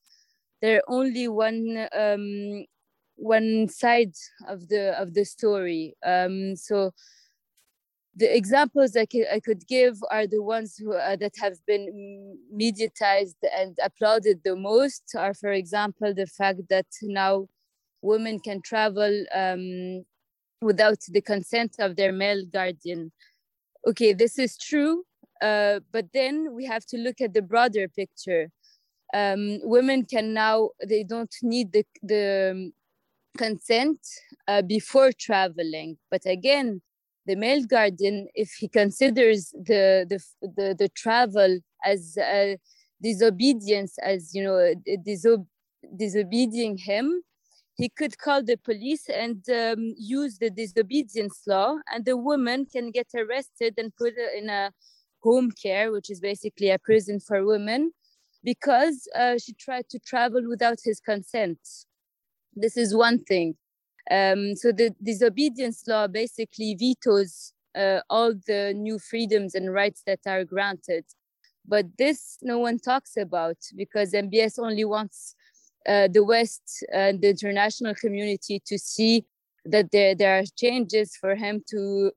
they're 0.61 0.83
only 0.89 1.29
one 1.29 1.89
um, 1.97 2.65
one 3.17 3.69
side 3.69 4.15
of 4.49 4.69
the 4.69 5.01
of 5.01 5.15
the 5.15 5.25
story. 5.25 5.95
Um, 6.05 6.57
so 6.57 6.93
the 8.19 8.37
examples 8.37 8.97
I 8.97 9.07
could, 9.07 9.27
I 9.33 9.41
could 9.41 9.67
give 9.67 9.97
are 10.11 10.27
the 10.27 10.43
ones 10.43 10.77
who, 10.77 10.95
uh, 10.95 11.17
that 11.17 11.35
have 11.41 11.57
been 11.67 12.37
mediatized 12.55 13.37
and 13.57 13.77
applauded 13.83 14.41
the 14.45 14.57
most 14.57 15.03
are, 15.17 15.35
for 15.35 15.53
example, 15.53 16.13
the 16.15 16.27
fact 16.27 16.63
that 16.69 16.87
now 17.03 17.49
women 18.03 18.41
can 18.41 18.61
travel 18.63 19.25
um, 19.35 20.05
without 20.61 20.99
the 21.09 21.21
consent 21.21 21.77
of 21.79 21.97
their 21.97 22.13
male 22.13 22.45
guardian 22.53 23.13
okay, 23.87 24.13
this 24.13 24.39
is 24.39 24.57
true, 24.57 25.05
uh, 25.41 25.81
but 25.93 26.07
then 26.13 26.55
we 26.55 26.65
have 26.67 26.85
to 26.87 26.99
look 26.99 27.21
at 27.21 27.35
the 27.35 27.43
broader 27.43 27.89
picture. 27.89 28.51
Um, 29.15 29.61
women 29.63 30.05
can 30.05 30.35
now, 30.35 30.71
they 30.87 31.03
don't 31.05 31.35
need 31.43 31.73
the, 31.73 31.85
the 32.03 32.51
um, 32.53 32.73
consent 33.37 34.01
uh, 34.47 34.63
before 34.63 35.13
traveling. 35.13 35.97
But 36.11 36.27
again, 36.27 36.83
the 37.29 37.37
male 37.37 37.65
guardian, 37.75 38.27
if 38.35 38.51
he 38.61 38.69
considers 38.81 39.41
the, 39.71 39.85
the, 40.09 40.19
the, 40.57 40.75
the 40.83 40.89
travel 41.03 41.53
as 41.85 42.17
a 42.19 42.59
disobedience, 43.03 43.93
as, 44.13 44.35
you 44.35 44.43
know, 44.43 44.75
disob 45.07 45.47
disobeying 45.97 46.77
him, 46.77 47.07
he 47.77 47.89
could 47.99 48.19
call 48.19 48.43
the 48.43 48.57
police 48.57 49.09
and 49.09 49.41
um, 49.51 49.95
use 50.19 50.39
the 50.39 50.51
disobedience 50.51 51.39
law, 51.47 51.77
and 51.93 52.05
the 52.05 52.17
woman 52.17 52.67
can 52.75 52.91
get 52.91 53.07
arrested 53.15 53.75
and 53.79 53.95
put 53.95 54.15
in 54.37 54.49
a 54.49 54.73
home 55.21 55.51
care, 55.65 55.93
which 55.93 56.11
is 56.11 56.21
basically 56.21 56.71
a 56.71 56.79
prison 56.79 57.21
for 57.21 57.45
women, 57.45 57.93
because 58.43 58.97
uh, 59.15 59.37
she 59.43 59.53
tried 59.53 59.87
to 59.91 59.99
travel 60.11 60.43
without 60.49 60.79
his 60.83 60.99
consent. 60.99 61.59
This 62.55 62.77
is 62.77 62.97
one 62.97 63.19
thing. 63.31 63.57
Um, 64.11 64.57
so 64.57 64.73
the 64.73 64.95
disobedience 65.03 65.85
law 65.87 66.07
basically 66.07 66.75
vetoes 66.75 67.53
uh, 67.77 68.01
all 68.09 68.33
the 68.47 68.73
new 68.75 68.99
freedoms 68.99 69.55
and 69.55 69.73
rights 69.73 70.03
that 70.07 70.21
are 70.27 70.45
granted. 70.45 71.05
But 71.67 71.87
this 71.99 72.39
no 72.41 72.59
one 72.59 72.79
talks 72.79 73.17
about 73.17 73.59
because 73.77 74.13
MBS 74.13 74.59
only 74.59 74.85
wants 74.85 75.35
uh, 75.87 76.09
the 76.09 76.25
West 76.25 76.85
and 76.93 77.21
the 77.21 77.29
international 77.29 77.95
community 77.95 78.63
to 78.67 78.79
see 78.79 79.27
that 79.65 79.91
there, 79.93 80.15
there 80.15 80.39
are 80.39 80.45
changes 80.57 81.15
for 81.17 81.35
him 81.35 81.63
to 81.71 82.11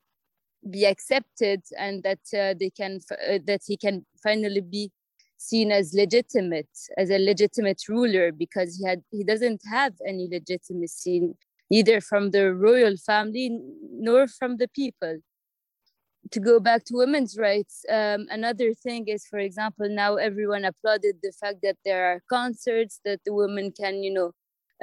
be 0.69 0.85
accepted 0.85 1.61
and 1.77 2.03
that 2.03 2.19
uh, 2.33 2.53
they 2.59 2.69
can 2.69 2.99
uh, 3.11 3.39
that 3.45 3.61
he 3.65 3.75
can 3.75 4.05
finally 4.21 4.61
be 4.61 4.91
seen 5.37 5.71
as 5.71 5.93
legitimate 5.93 6.69
as 6.97 7.09
a 7.09 7.17
legitimate 7.17 7.81
ruler 7.89 8.31
because 8.31 8.77
he 8.77 8.85
had 8.85 9.01
he 9.09 9.23
doesn't 9.23 9.59
have 9.69 9.93
any 10.07 10.27
legitimacy 10.31 11.33
neither 11.71 12.01
from 12.01 12.31
the 12.31 12.53
royal 12.55 12.97
family 12.97 13.47
nor 14.07 14.27
from 14.27 14.57
the 14.57 14.69
people. 14.69 15.15
To 16.31 16.39
go 16.39 16.59
back 16.59 16.85
to 16.85 16.93
women's 16.95 17.37
rights, 17.37 17.83
um, 17.89 18.27
another 18.29 18.73
thing 18.73 19.07
is, 19.07 19.25
for 19.25 19.39
example, 19.39 19.89
now 19.89 20.15
everyone 20.15 20.63
applauded 20.65 21.15
the 21.21 21.31
fact 21.33 21.57
that 21.63 21.77
there 21.83 22.05
are 22.05 22.21
concerts 22.29 23.01
that 23.03 23.19
the 23.25 23.33
women 23.33 23.71
can, 23.71 24.03
you 24.03 24.13
know, 24.13 24.31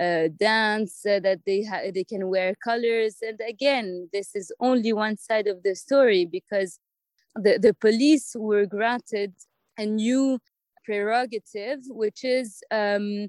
uh, 0.05 0.29
dance, 0.39 1.07
uh, 1.07 1.21
that 1.21 1.41
they 1.47 1.63
ha- 1.63 1.91
they 1.95 2.05
can 2.05 2.29
wear 2.29 2.55
colors, 2.63 3.17
and 3.23 3.41
again, 3.49 4.09
this 4.13 4.35
is 4.35 4.53
only 4.61 4.93
one 4.93 5.17
side 5.17 5.47
of 5.49 5.63
the 5.63 5.75
story 5.75 6.27
because 6.27 6.81
the 7.37 7.59
the 7.59 7.75
police 7.75 8.35
were 8.39 8.67
granted 8.67 9.35
a 9.79 9.87
new 9.87 10.39
prerogative, 10.85 11.81
which 11.89 12.25
is 12.25 12.63
um, 12.71 13.29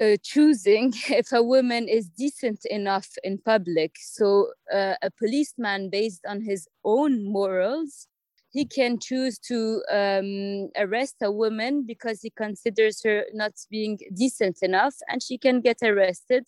uh, 0.00 0.16
choosing 0.22 0.92
if 1.08 1.32
a 1.32 1.42
woman 1.42 1.88
is 1.88 2.08
decent 2.08 2.64
enough 2.66 3.08
in 3.22 3.38
public. 3.38 3.96
So 4.00 4.52
uh, 4.72 4.94
a 5.02 5.10
policeman, 5.10 5.90
based 5.90 6.24
on 6.26 6.40
his 6.40 6.68
own 6.84 7.24
morals, 7.24 8.06
he 8.52 8.64
can 8.64 8.98
choose 8.98 9.38
to 9.38 9.82
um, 9.92 10.70
arrest 10.76 11.16
a 11.22 11.30
woman 11.30 11.84
because 11.86 12.20
he 12.20 12.30
considers 12.30 13.00
her 13.04 13.24
not 13.32 13.52
being 13.70 13.98
decent 14.14 14.58
enough, 14.62 14.94
and 15.08 15.22
she 15.22 15.38
can 15.38 15.60
get 15.60 15.78
arrested 15.82 16.44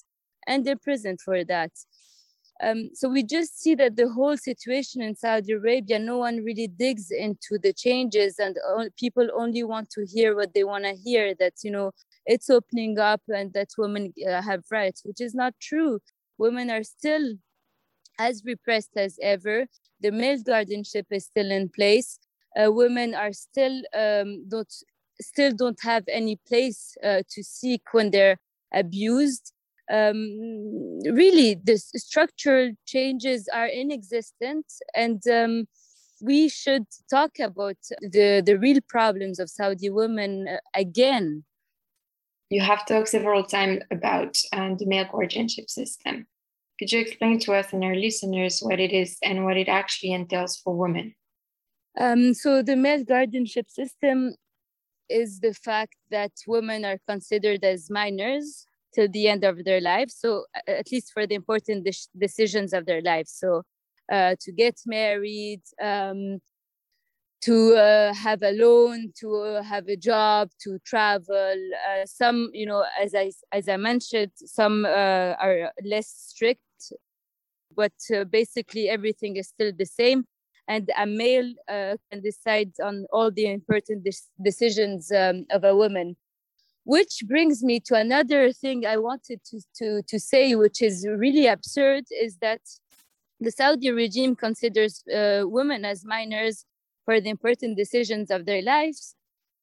and 0.48 0.66
imprisoned 0.66 1.20
for 1.20 1.44
that. 1.44 1.70
Um, 2.60 2.90
so 2.94 3.08
we 3.08 3.22
just 3.22 3.60
see 3.60 3.74
that 3.76 3.96
the 3.96 4.08
whole 4.08 4.36
situation 4.36 5.00
in 5.00 5.14
Saudi 5.14 5.52
Arabia, 5.52 5.98
no 5.98 6.18
one 6.18 6.44
really 6.44 6.68
digs 6.68 7.10
into 7.10 7.58
the 7.62 7.72
changes, 7.72 8.38
and 8.38 8.56
people 8.98 9.28
only 9.34 9.62
want 9.62 9.90
to 9.90 10.04
hear 10.04 10.34
what 10.34 10.54
they 10.54 10.64
want 10.64 10.84
to 10.84 10.94
hear. 10.94 11.34
That 11.34 11.54
you 11.62 11.70
know 11.70 11.92
it's 12.26 12.50
opening 12.50 12.98
up 12.98 13.22
and 13.28 13.52
that 13.52 13.68
women 13.78 14.12
uh, 14.28 14.42
have 14.42 14.62
rights, 14.70 15.02
which 15.04 15.20
is 15.20 15.34
not 15.34 15.54
true. 15.60 16.00
Women 16.38 16.70
are 16.70 16.82
still 16.82 17.34
as 18.18 18.42
repressed 18.44 18.96
as 18.96 19.18
ever. 19.22 19.66
The 20.00 20.12
male 20.12 20.42
guardianship 20.42 21.06
is 21.10 21.24
still 21.26 21.50
in 21.50 21.68
place. 21.68 22.18
Uh, 22.56 22.70
women 22.70 23.14
are 23.14 23.32
still 23.32 23.82
um, 23.96 24.48
don't 24.48 24.72
still 25.20 25.52
don't 25.52 25.80
have 25.82 26.04
any 26.08 26.36
place 26.48 26.96
uh, 27.02 27.22
to 27.30 27.42
seek 27.42 27.82
when 27.92 28.10
they're 28.10 28.38
abused 28.74 29.52
um, 29.90 30.98
really 31.04 31.54
the 31.54 31.76
structural 31.76 32.72
changes 32.86 33.48
are 33.52 33.68
inexistent 33.68 34.66
and 34.94 35.22
um, 35.28 35.66
we 36.22 36.48
should 36.48 36.86
talk 37.10 37.38
about 37.40 37.76
the, 38.00 38.42
the 38.44 38.56
real 38.58 38.78
problems 38.88 39.40
of 39.40 39.50
Saudi 39.50 39.90
women 39.90 40.46
uh, 40.48 40.58
again. 40.74 41.44
You 42.52 42.60
have 42.60 42.84
talked 42.84 43.08
several 43.08 43.44
times 43.44 43.80
about 43.90 44.36
um, 44.52 44.76
the 44.76 44.84
male 44.84 45.08
guardianship 45.10 45.70
system. 45.70 46.26
Could 46.78 46.92
you 46.92 47.00
explain 47.00 47.38
to 47.40 47.54
us 47.54 47.72
and 47.72 47.82
our 47.82 47.94
listeners 47.94 48.60
what 48.60 48.78
it 48.78 48.92
is 48.92 49.16
and 49.22 49.44
what 49.44 49.56
it 49.56 49.68
actually 49.68 50.12
entails 50.12 50.58
for 50.58 50.76
women? 50.76 51.14
Um, 51.98 52.34
so, 52.34 52.62
the 52.62 52.76
male 52.76 53.04
guardianship 53.04 53.70
system 53.70 54.34
is 55.08 55.40
the 55.40 55.54
fact 55.54 55.96
that 56.10 56.32
women 56.46 56.84
are 56.84 56.98
considered 57.08 57.64
as 57.64 57.88
minors 57.88 58.66
till 58.94 59.08
the 59.08 59.28
end 59.28 59.44
of 59.44 59.64
their 59.64 59.80
lives. 59.80 60.16
So 60.18 60.44
at 60.66 60.90
least 60.92 61.12
for 61.12 61.26
the 61.26 61.34
important 61.34 61.84
de- 61.84 62.08
decisions 62.18 62.72
of 62.72 62.86
their 62.86 63.02
lives. 63.02 63.32
So 63.32 63.62
uh, 64.10 64.36
to 64.40 64.52
get 64.52 64.76
married, 64.86 65.62
um, 65.80 66.40
to 67.42 67.74
uh, 67.74 68.14
have 68.14 68.42
a 68.42 68.52
loan, 68.52 69.12
to 69.18 69.34
uh, 69.34 69.62
have 69.62 69.88
a 69.88 69.96
job, 69.96 70.50
to 70.62 70.78
travel. 70.84 71.56
Uh, 71.90 72.06
some, 72.06 72.50
you 72.52 72.66
know, 72.66 72.84
as 73.00 73.14
I 73.14 73.32
as 73.50 73.68
I 73.68 73.76
mentioned, 73.76 74.32
some 74.36 74.84
uh, 74.84 75.34
are 75.40 75.72
less 75.84 76.08
strict, 76.08 76.60
but 77.76 77.92
uh, 78.14 78.24
basically 78.24 78.88
everything 78.88 79.36
is 79.36 79.48
still 79.48 79.72
the 79.76 79.86
same. 79.86 80.24
And 80.68 80.88
a 80.96 81.06
male 81.06 81.52
can 81.68 82.22
decide 82.22 82.72
on 82.80 83.06
all 83.12 83.32
the 83.32 83.46
important 83.46 84.04
de- 84.04 84.42
decisions 84.42 85.10
um, 85.10 85.44
of 85.50 85.64
a 85.64 85.74
woman 85.74 86.16
which 86.84 87.22
brings 87.26 87.62
me 87.62 87.78
to 87.80 87.94
another 87.94 88.52
thing 88.52 88.84
I 88.84 88.96
wanted 88.96 89.40
to, 89.44 89.60
to, 89.76 90.02
to 90.02 90.18
say, 90.18 90.54
which 90.54 90.82
is 90.82 91.06
really 91.08 91.46
absurd, 91.46 92.04
is 92.10 92.38
that 92.38 92.60
the 93.40 93.50
Saudi 93.50 93.90
regime 93.90 94.34
considers 94.34 95.02
uh, 95.08 95.42
women 95.44 95.84
as 95.84 96.04
minors 96.04 96.64
for 97.04 97.20
the 97.20 97.30
important 97.30 97.76
decisions 97.76 98.30
of 98.30 98.46
their 98.46 98.62
lives, 98.62 99.14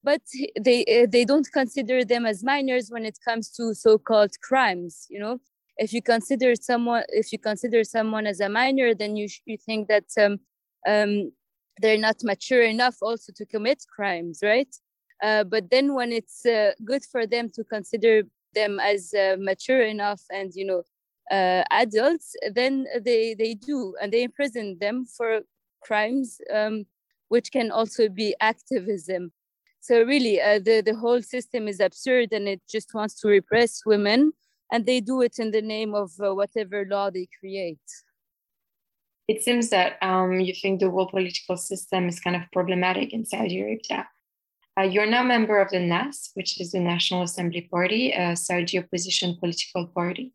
but 0.03 0.21
they 0.59 0.85
uh, 0.85 1.07
they 1.09 1.25
don't 1.25 1.47
consider 1.51 2.05
them 2.05 2.25
as 2.25 2.43
minors 2.43 2.89
when 2.89 3.05
it 3.05 3.17
comes 3.27 3.49
to 3.51 3.73
so-called 3.73 4.31
crimes. 4.41 5.05
You 5.09 5.19
know, 5.19 5.39
if 5.77 5.93
you 5.93 6.01
consider 6.01 6.55
someone 6.55 7.03
if 7.09 7.31
you 7.31 7.39
consider 7.39 7.83
someone 7.83 8.27
as 8.27 8.39
a 8.39 8.49
minor, 8.49 8.93
then 8.93 9.15
you 9.15 9.27
you 9.45 9.57
think 9.57 9.87
that 9.87 10.05
um, 10.17 10.39
um, 10.87 11.31
they're 11.81 11.97
not 11.97 12.17
mature 12.23 12.63
enough 12.63 12.97
also 13.01 13.31
to 13.35 13.45
commit 13.45 13.83
crimes, 13.95 14.39
right? 14.43 14.73
Uh, 15.21 15.43
but 15.43 15.69
then 15.69 15.93
when 15.93 16.11
it's 16.11 16.45
uh, 16.45 16.71
good 16.85 17.03
for 17.11 17.27
them 17.27 17.49
to 17.53 17.63
consider 17.63 18.23
them 18.55 18.79
as 18.79 19.13
uh, 19.13 19.35
mature 19.39 19.81
enough 19.81 20.21
and 20.31 20.53
you 20.55 20.65
know 20.65 20.83
uh, 21.31 21.63
adults, 21.71 22.35
then 22.53 22.85
they 23.01 23.35
they 23.35 23.53
do 23.53 23.95
and 24.01 24.11
they 24.11 24.23
imprison 24.23 24.77
them 24.79 25.05
for 25.05 25.41
crimes, 25.81 26.39
um, 26.53 26.85
which 27.29 27.51
can 27.51 27.71
also 27.71 28.09
be 28.09 28.35
activism. 28.39 29.31
So 29.79 30.03
really, 30.03 30.41
uh, 30.41 30.59
the 30.59 30.81
the 30.81 30.95
whole 30.95 31.21
system 31.21 31.67
is 31.67 31.79
absurd 31.79 32.33
and 32.33 32.47
it 32.47 32.61
just 32.69 32.93
wants 32.93 33.15
to 33.21 33.29
repress 33.29 33.85
women, 33.85 34.33
and 34.71 34.85
they 34.85 34.99
do 34.99 35.21
it 35.21 35.39
in 35.39 35.51
the 35.51 35.61
name 35.61 35.95
of 35.95 36.11
whatever 36.17 36.85
law 36.85 37.09
they 37.09 37.27
create. 37.39 37.87
It 39.29 39.43
seems 39.43 39.69
that 39.69 39.97
um, 40.01 40.39
you 40.39 40.53
think 40.53 40.79
the 40.79 40.89
whole 40.89 41.07
political 41.07 41.55
system 41.55 42.09
is 42.09 42.19
kind 42.19 42.35
of 42.35 42.41
problematic 42.51 43.13
in 43.13 43.25
Saudi 43.25 43.61
Arabia. 43.61 44.09
Uh, 44.77 44.83
you're 44.83 45.05
now 45.05 45.21
a 45.21 45.27
member 45.27 45.59
of 45.59 45.69
the 45.69 45.79
NAS, 45.79 46.31
which 46.33 46.59
is 46.59 46.71
the 46.71 46.79
National 46.79 47.23
Assembly 47.23 47.67
Party, 47.69 48.11
a 48.11 48.35
Saudi 48.35 48.79
opposition 48.79 49.35
political 49.39 49.87
party. 49.87 50.33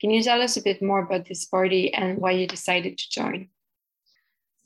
Can 0.00 0.10
you 0.10 0.22
tell 0.22 0.42
us 0.42 0.56
a 0.56 0.62
bit 0.62 0.82
more 0.82 1.00
about 1.00 1.26
this 1.26 1.44
party 1.46 1.92
and 1.94 2.18
why 2.18 2.32
you 2.32 2.46
decided 2.46 2.98
to 2.98 3.10
join? 3.10 3.48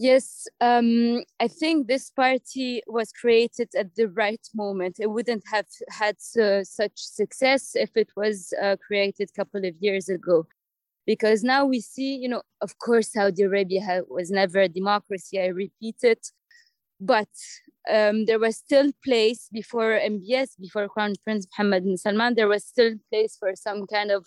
Yes, 0.01 0.49
um, 0.63 1.25
I 1.41 1.47
think 1.49 1.87
this 1.87 2.11
party 2.11 2.83
was 2.87 3.13
created 3.13 3.69
at 3.77 3.95
the 3.97 4.07
right 4.09 4.41
moment. 4.55 4.97
It 4.99 5.11
wouldn't 5.11 5.43
have 5.53 5.67
had 5.91 6.17
uh, 6.41 6.65
such 6.65 6.93
success 6.97 7.73
if 7.75 7.91
it 7.99 8.09
was 8.17 8.55
uh, 8.63 8.77
created 8.87 9.29
a 9.29 9.37
couple 9.39 9.63
of 9.63 9.75
years 9.79 10.09
ago. 10.09 10.47
Because 11.07 11.45
now 11.45 11.67
we 11.67 11.81
see, 11.81 12.17
you 12.17 12.31
know, 12.31 12.43
of 12.63 12.79
course, 12.79 13.13
Saudi 13.13 13.43
Arabia 13.43 14.03
was 14.09 14.31
never 14.31 14.61
a 14.61 14.69
democracy, 14.69 15.39
I 15.39 15.49
repeat 15.49 15.97
it 16.03 16.29
but 17.01 17.29
um, 17.91 18.27
there 18.27 18.39
was 18.39 18.57
still 18.57 18.93
place 19.05 19.49
before 19.53 19.99
MBS, 19.99 20.51
before 20.61 20.89
Crown 20.89 21.15
Prince 21.25 21.47
Mohammed 21.59 21.85
bin 21.85 21.97
Salman, 21.97 22.35
there 22.35 22.49
was 22.49 22.65
still 22.65 22.95
place 23.11 23.37
for 23.39 23.55
some 23.57 23.87
kind 23.87 24.11
of 24.11 24.27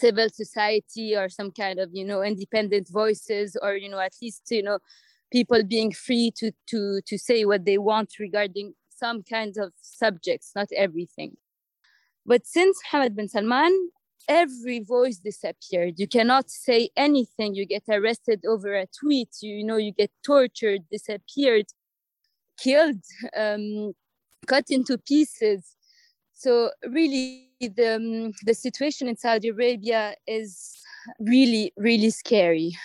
civil 0.00 0.28
society 0.30 1.14
or 1.16 1.28
some 1.28 1.50
kind 1.50 1.78
of, 1.78 1.90
you 1.92 2.04
know, 2.04 2.22
independent 2.22 2.88
voices 2.88 3.56
or, 3.62 3.76
you 3.76 3.88
know, 3.88 4.00
at 4.00 4.14
least, 4.22 4.42
you 4.50 4.62
know, 4.62 4.78
people 5.32 5.62
being 5.62 5.92
free 5.92 6.32
to, 6.38 6.52
to, 6.68 7.00
to 7.06 7.18
say 7.18 7.44
what 7.44 7.64
they 7.64 7.78
want 7.78 8.14
regarding 8.18 8.74
some 8.88 9.22
kinds 9.22 9.56
of 9.56 9.72
subjects, 9.80 10.52
not 10.54 10.68
everything. 10.76 11.36
But 12.26 12.46
since 12.46 12.78
Mohammed 12.84 13.16
bin 13.16 13.28
Salman, 13.28 13.90
every 14.28 14.80
voice 14.80 15.18
disappeared. 15.18 15.94
You 15.98 16.06
cannot 16.06 16.50
say 16.50 16.90
anything. 16.96 17.54
You 17.54 17.66
get 17.66 17.84
arrested 17.88 18.44
over 18.46 18.74
a 18.74 18.86
tweet. 19.00 19.30
You, 19.40 19.56
you 19.56 19.64
know, 19.64 19.76
you 19.76 19.92
get 19.92 20.10
tortured, 20.24 20.82
disappeared 20.90 21.66
killed, 22.60 23.02
um, 23.36 23.92
cut 24.46 24.64
into 24.70 24.98
pieces. 24.98 25.76
So 26.40 26.70
really, 26.88 27.50
the 27.60 27.96
um, 27.96 28.32
the 28.46 28.54
situation 28.54 29.08
in 29.08 29.16
Saudi 29.18 29.48
Arabia 29.48 30.14
is 30.26 30.80
really 31.18 31.70
really 31.76 32.08
scary, 32.08 32.78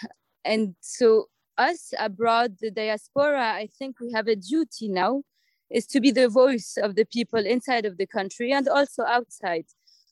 and 0.43 0.75
so 0.81 1.29
us 1.57 1.93
abroad, 1.97 2.57
the 2.59 2.69
diaspora, 2.69 3.53
I 3.53 3.69
think 3.79 4.01
we 4.01 4.11
have 4.13 4.27
a 4.27 4.35
duty 4.35 4.89
now, 4.89 5.21
is 5.71 5.87
to 5.87 6.01
be 6.01 6.11
the 6.11 6.27
voice 6.27 6.75
of 6.83 6.95
the 6.95 7.05
people 7.05 7.39
inside 7.45 7.85
of 7.85 7.95
the 7.95 8.05
country 8.05 8.51
and 8.51 8.67
also 8.67 9.03
outside. 9.03 9.67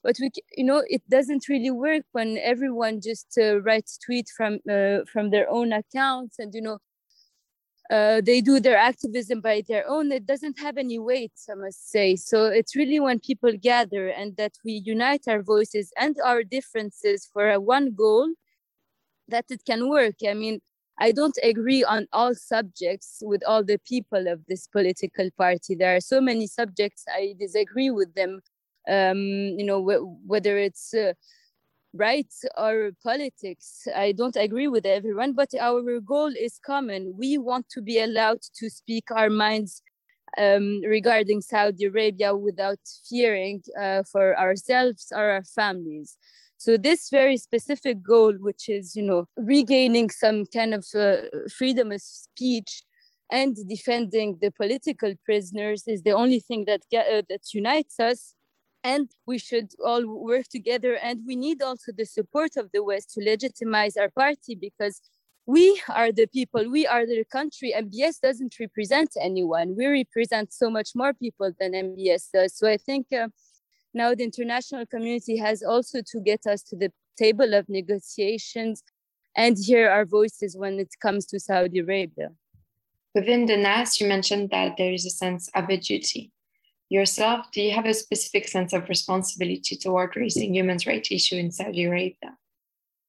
But 0.05 0.15
we, 0.21 0.31
you 0.55 0.63
know, 0.63 0.81
it 0.87 1.01
doesn't 1.09 1.49
really 1.49 1.71
work 1.71 2.03
when 2.13 2.37
everyone 2.37 3.01
just 3.01 3.37
uh, 3.37 3.59
writes 3.61 3.97
tweet 3.97 4.29
from 4.37 4.59
uh, 4.71 4.99
from 5.11 5.31
their 5.31 5.49
own 5.49 5.73
accounts 5.73 6.39
and 6.39 6.53
you 6.53 6.61
know 6.61 6.77
uh, 7.91 8.21
they 8.21 8.41
do 8.41 8.59
their 8.59 8.77
activism 8.77 9.41
by 9.41 9.63
their 9.67 9.87
own, 9.87 10.11
it 10.11 10.25
doesn't 10.25 10.59
have 10.59 10.77
any 10.77 10.99
weight, 10.99 11.33
I 11.49 11.55
must 11.55 11.91
say. 11.91 12.15
So 12.15 12.45
it's 12.45 12.75
really 12.75 12.99
when 12.99 13.19
people 13.19 13.51
gather 13.61 14.07
and 14.07 14.35
that 14.37 14.53
we 14.63 14.81
unite 14.85 15.23
our 15.27 15.41
voices 15.41 15.91
and 15.99 16.15
our 16.23 16.43
differences 16.43 17.29
for 17.31 17.51
a 17.51 17.59
one 17.59 17.93
goal 17.93 18.29
that 19.27 19.45
it 19.49 19.61
can 19.65 19.89
work. 19.89 20.15
I 20.27 20.33
mean, 20.33 20.59
I 20.99 21.11
don't 21.11 21.37
agree 21.43 21.83
on 21.83 22.07
all 22.13 22.35
subjects 22.35 23.19
with 23.21 23.41
all 23.47 23.63
the 23.63 23.79
people 23.79 24.27
of 24.27 24.45
this 24.47 24.67
political 24.67 25.29
party. 25.37 25.75
There 25.75 25.95
are 25.95 26.01
so 26.01 26.21
many 26.21 26.47
subjects 26.47 27.03
I 27.13 27.33
disagree 27.39 27.89
with 27.89 28.13
them. 28.15 28.41
Um, 28.87 29.17
you 29.17 29.65
know, 29.65 29.81
wh- 29.81 30.29
whether 30.29 30.57
it's 30.57 30.93
uh, 30.93 31.13
rights 31.93 32.43
or 32.57 32.91
politics. 33.03 33.87
I 33.95 34.11
don't 34.11 34.35
agree 34.35 34.67
with 34.67 34.85
everyone, 34.85 35.33
but 35.33 35.49
our 35.59 35.99
goal 35.99 36.31
is 36.37 36.59
common. 36.59 37.13
We 37.17 37.37
want 37.37 37.69
to 37.69 37.81
be 37.81 37.99
allowed 37.99 38.41
to 38.55 38.69
speak 38.69 39.11
our 39.11 39.29
minds 39.29 39.81
um, 40.37 40.81
regarding 40.81 41.41
Saudi 41.41 41.85
Arabia 41.85 42.35
without 42.35 42.79
fearing 43.07 43.61
uh, 43.79 44.03
for 44.11 44.37
ourselves 44.37 45.11
or 45.15 45.31
our 45.31 45.43
families. 45.43 46.17
So 46.57 46.77
this 46.77 47.09
very 47.09 47.37
specific 47.37 48.01
goal, 48.01 48.33
which 48.39 48.69
is, 48.69 48.95
you 48.95 49.03
know, 49.03 49.27
regaining 49.37 50.09
some 50.09 50.45
kind 50.45 50.73
of 50.73 50.85
uh, 50.95 51.17
freedom 51.55 51.91
of 51.91 52.01
speech 52.01 52.83
and 53.31 53.55
defending 53.67 54.37
the 54.41 54.51
political 54.51 55.13
prisoners, 55.25 55.83
is 55.87 56.03
the 56.03 56.11
only 56.11 56.39
thing 56.39 56.65
that 56.65 56.81
uh, 56.95 57.21
that 57.29 57.53
unites 57.53 57.99
us 57.99 58.33
and 58.83 59.09
we 59.25 59.37
should 59.37 59.69
all 59.85 60.05
work 60.05 60.47
together 60.49 60.95
and 60.95 61.21
we 61.25 61.35
need 61.35 61.61
also 61.61 61.91
the 61.95 62.05
support 62.05 62.57
of 62.57 62.69
the 62.73 62.83
west 62.83 63.11
to 63.13 63.23
legitimize 63.23 63.95
our 63.97 64.09
party 64.09 64.55
because 64.55 65.01
we 65.45 65.81
are 65.89 66.11
the 66.11 66.27
people 66.27 66.69
we 66.69 66.87
are 66.87 67.05
the 67.05 67.23
country 67.31 67.73
mbs 67.77 68.19
doesn't 68.21 68.55
represent 68.59 69.09
anyone 69.21 69.75
we 69.75 69.85
represent 69.87 70.53
so 70.53 70.69
much 70.69 70.91
more 70.95 71.13
people 71.13 71.51
than 71.59 71.73
mbs 71.73 72.29
does 72.33 72.55
so 72.57 72.67
i 72.67 72.77
think 72.77 73.07
uh, 73.13 73.27
now 73.93 74.15
the 74.15 74.23
international 74.23 74.85
community 74.85 75.37
has 75.37 75.61
also 75.61 76.01
to 76.01 76.19
get 76.21 76.47
us 76.47 76.63
to 76.63 76.75
the 76.75 76.91
table 77.17 77.53
of 77.53 77.69
negotiations 77.69 78.83
and 79.35 79.57
hear 79.57 79.89
our 79.89 80.05
voices 80.05 80.55
when 80.57 80.79
it 80.79 80.89
comes 81.01 81.25
to 81.27 81.39
Saudi 81.39 81.79
Arabia. 81.79 82.29
Within 83.15 83.45
the 83.45 83.57
NAS, 83.57 83.99
you 83.99 84.07
mentioned 84.07 84.49
that 84.51 84.75
there 84.77 84.91
is 84.91 85.05
a 85.05 85.09
sense 85.09 85.49
of 85.55 85.69
a 85.69 85.77
duty. 85.77 86.31
Yourself, 86.89 87.47
do 87.51 87.61
you 87.61 87.71
have 87.71 87.85
a 87.85 87.93
specific 87.93 88.47
sense 88.47 88.73
of 88.73 88.87
responsibility 88.87 89.75
toward 89.75 90.15
raising 90.15 90.53
human 90.53 90.77
rights 90.85 91.11
issue 91.11 91.35
in 91.35 91.51
Saudi 91.51 91.85
Arabia? 91.85 92.37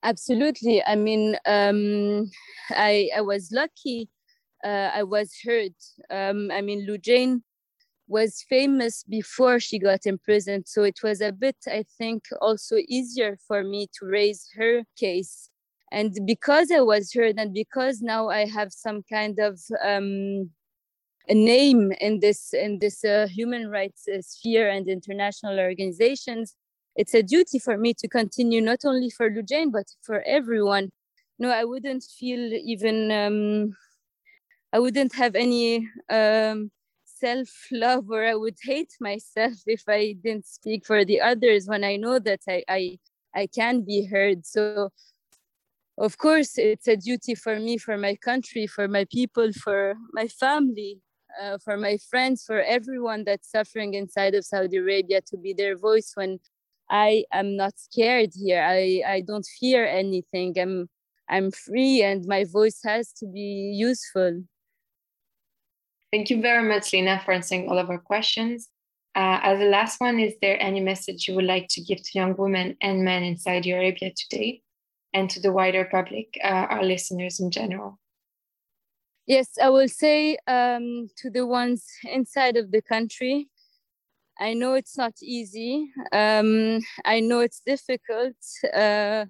Absolutely. 0.03 0.83
I 0.85 0.97
mean, 0.97 1.37
um, 1.47 2.31
I, 2.71 3.11
I 3.17 3.21
was 3.23 3.51
lucky. 3.53 4.11
Uh, 4.63 4.91
I 4.95 5.03
was 5.03 5.35
heard. 5.45 5.75
Um, 6.11 6.51
I 6.51 6.61
mean, 6.61 6.87
Loujain 6.87 7.43
was 8.07 8.45
famous 8.49 9.03
before 9.09 9.61
she 9.61 9.79
got 9.79 10.07
imprisoned. 10.07 10.65
So 10.67 10.83
it 10.83 11.01
was 11.03 11.21
a 11.21 11.33
bit, 11.33 11.57
I 11.67 11.85
think, 11.99 12.25
also 12.41 12.77
easier 12.89 13.39
for 13.49 13.65
me 13.65 13.89
to 13.99 14.07
raise 14.07 14.47
her 14.57 14.85
case. 14.99 15.51
And 15.91 16.15
because 16.27 16.71
I 16.71 16.81
was 16.81 17.13
heard, 17.13 17.39
and 17.39 17.55
because 17.55 18.03
now 18.03 18.29
I 18.29 18.47
have 18.47 18.73
some 18.73 19.03
kind 19.11 19.39
of 19.39 19.61
um, 19.83 20.51
a 21.29 21.35
name 21.35 21.93
in 22.01 22.21
this 22.21 22.53
in 22.53 22.79
this 22.79 23.05
uh, 23.05 23.27
human 23.31 23.71
rights 23.71 24.07
uh, 24.09 24.21
sphere 24.21 24.69
and 24.69 24.89
international 24.89 25.59
organizations, 25.59 26.55
it's 26.97 27.15
a 27.15 27.23
duty 27.23 27.59
for 27.59 27.77
me 27.77 27.95
to 27.95 28.09
continue 28.09 28.61
not 28.61 28.81
only 28.85 29.11
for 29.11 29.31
Loujain 29.31 29.73
but 29.73 29.87
for 30.03 30.23
everyone. 30.23 30.91
No, 31.39 31.51
I 31.51 31.65
wouldn't 31.65 32.05
feel 32.05 32.53
even 32.53 33.11
um, 33.11 33.75
I 34.73 34.81
wouldn't 34.81 35.15
have 35.15 35.37
any 35.37 35.89
um, 36.11 36.71
self 37.05 37.49
love 37.71 38.11
or 38.11 38.25
I 38.27 38.35
would 38.35 38.59
hate 38.63 38.93
myself 39.01 39.55
if 39.67 39.83
I 39.89 40.17
didn't 40.23 40.47
speak 40.47 40.85
for 40.85 41.05
the 41.05 41.21
others 41.21 41.67
when 41.67 41.85
I 41.85 41.97
know 41.97 42.19
that 42.19 42.41
I, 42.49 42.65
I, 42.69 42.99
I 43.35 43.47
can 43.47 43.83
be 43.83 44.07
heard. 44.07 44.45
So, 44.45 44.91
of 45.97 46.19
course, 46.19 46.59
it's 46.59 46.89
a 46.89 46.97
duty 46.97 47.35
for 47.37 47.61
me, 47.61 47.79
for 47.79 47.97
my 47.97 48.17
country, 48.17 48.67
for 48.67 48.89
my 48.89 49.05
people, 49.05 49.53
for 49.53 49.95
my 50.13 50.27
family, 50.27 51.01
uh, 51.43 51.59
for 51.59 51.77
my 51.77 51.99
friends, 52.11 52.45
for 52.45 52.61
everyone 52.63 53.25
that's 53.25 53.51
suffering 53.51 53.95
inside 53.95 54.35
of 54.35 54.45
Saudi 54.45 54.77
Arabia 54.77 55.21
to 55.23 55.37
be 55.37 55.53
their 55.53 55.77
voice 55.77 56.13
when 56.15 56.39
I 56.91 57.25
am 57.33 57.57
not 57.57 57.79
scared 57.79 58.31
here. 58.35 58.63
I, 58.63 59.03
I 59.07 59.21
don't 59.23 59.47
fear 59.61 59.87
anything. 59.87 60.55
I'm 60.59 60.89
I'm 61.29 61.51
free 61.51 62.03
and 62.03 62.27
my 62.27 62.45
voice 62.45 62.81
has 62.85 63.13
to 63.15 63.27
be 63.27 63.73
useful. 63.75 64.43
Thank 66.13 66.31
you 66.31 66.41
very 66.43 66.69
much, 66.69 66.93
Lina, 66.93 67.21
for 67.25 67.33
answering 67.33 67.69
all 67.69 67.79
of 67.79 67.91
our 67.91 67.99
questions. 67.99 68.69
Uh, 69.17 69.41
as 69.43 69.59
the 69.59 69.65
last 69.65 70.01
one, 70.01 70.19
is 70.19 70.35
there 70.43 70.61
any 70.61 70.81
message 70.81 71.27
you 71.27 71.35
would 71.35 71.45
like 71.45 71.69
to 71.71 71.81
give 71.81 71.99
to 71.99 72.11
young 72.15 72.37
women 72.37 72.77
and 72.81 73.05
men 73.05 73.23
in 73.23 73.37
Saudi 73.37 73.71
Arabia 73.71 74.13
today 74.17 74.61
and 75.13 75.31
to 75.31 75.41
the 75.41 75.53
wider 75.53 75.85
public, 75.91 76.39
uh, 76.45 76.67
our 76.71 76.85
listeners 76.85 77.41
in 77.41 77.51
general? 77.51 77.99
Yes, 79.27 79.49
I 79.63 79.71
will 79.71 79.89
say 79.89 80.37
um, 80.47 81.09
to 81.17 81.31
the 81.31 81.47
ones 81.47 81.87
inside 82.05 82.57
of 82.57 82.71
the 82.71 82.83
country, 82.83 83.49
I 84.39 84.55
know 84.55 84.75
it's 84.75 84.99
not 84.99 85.15
easy. 85.23 85.91
Um, 86.13 86.81
I 87.05 87.21
know 87.21 87.41
it's 87.41 87.63
difficult. 87.65 88.37
Uh, 88.75 89.27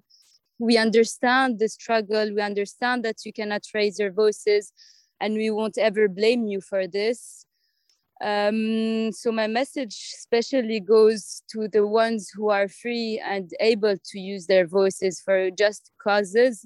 we 0.59 0.77
understand 0.77 1.59
the 1.59 1.69
struggle. 1.69 2.33
We 2.33 2.41
understand 2.41 3.05
that 3.05 3.25
you 3.25 3.31
cannot 3.31 3.63
raise 3.73 3.99
your 3.99 4.11
voices 4.11 4.73
and 5.21 5.35
we 5.35 5.51
won't 5.51 5.77
ever 5.77 6.07
blame 6.07 6.47
you 6.47 6.61
for 6.61 6.87
this. 6.87 7.45
Um, 8.21 9.11
so 9.11 9.31
my 9.31 9.47
message 9.47 9.95
especially 10.17 10.79
goes 10.79 11.43
to 11.51 11.67
the 11.67 11.85
ones 11.85 12.31
who 12.33 12.49
are 12.49 12.67
free 12.67 13.21
and 13.23 13.51
able 13.59 13.95
to 13.97 14.19
use 14.19 14.47
their 14.47 14.65
voices 14.65 15.21
for 15.21 15.51
just 15.51 15.91
causes. 16.01 16.65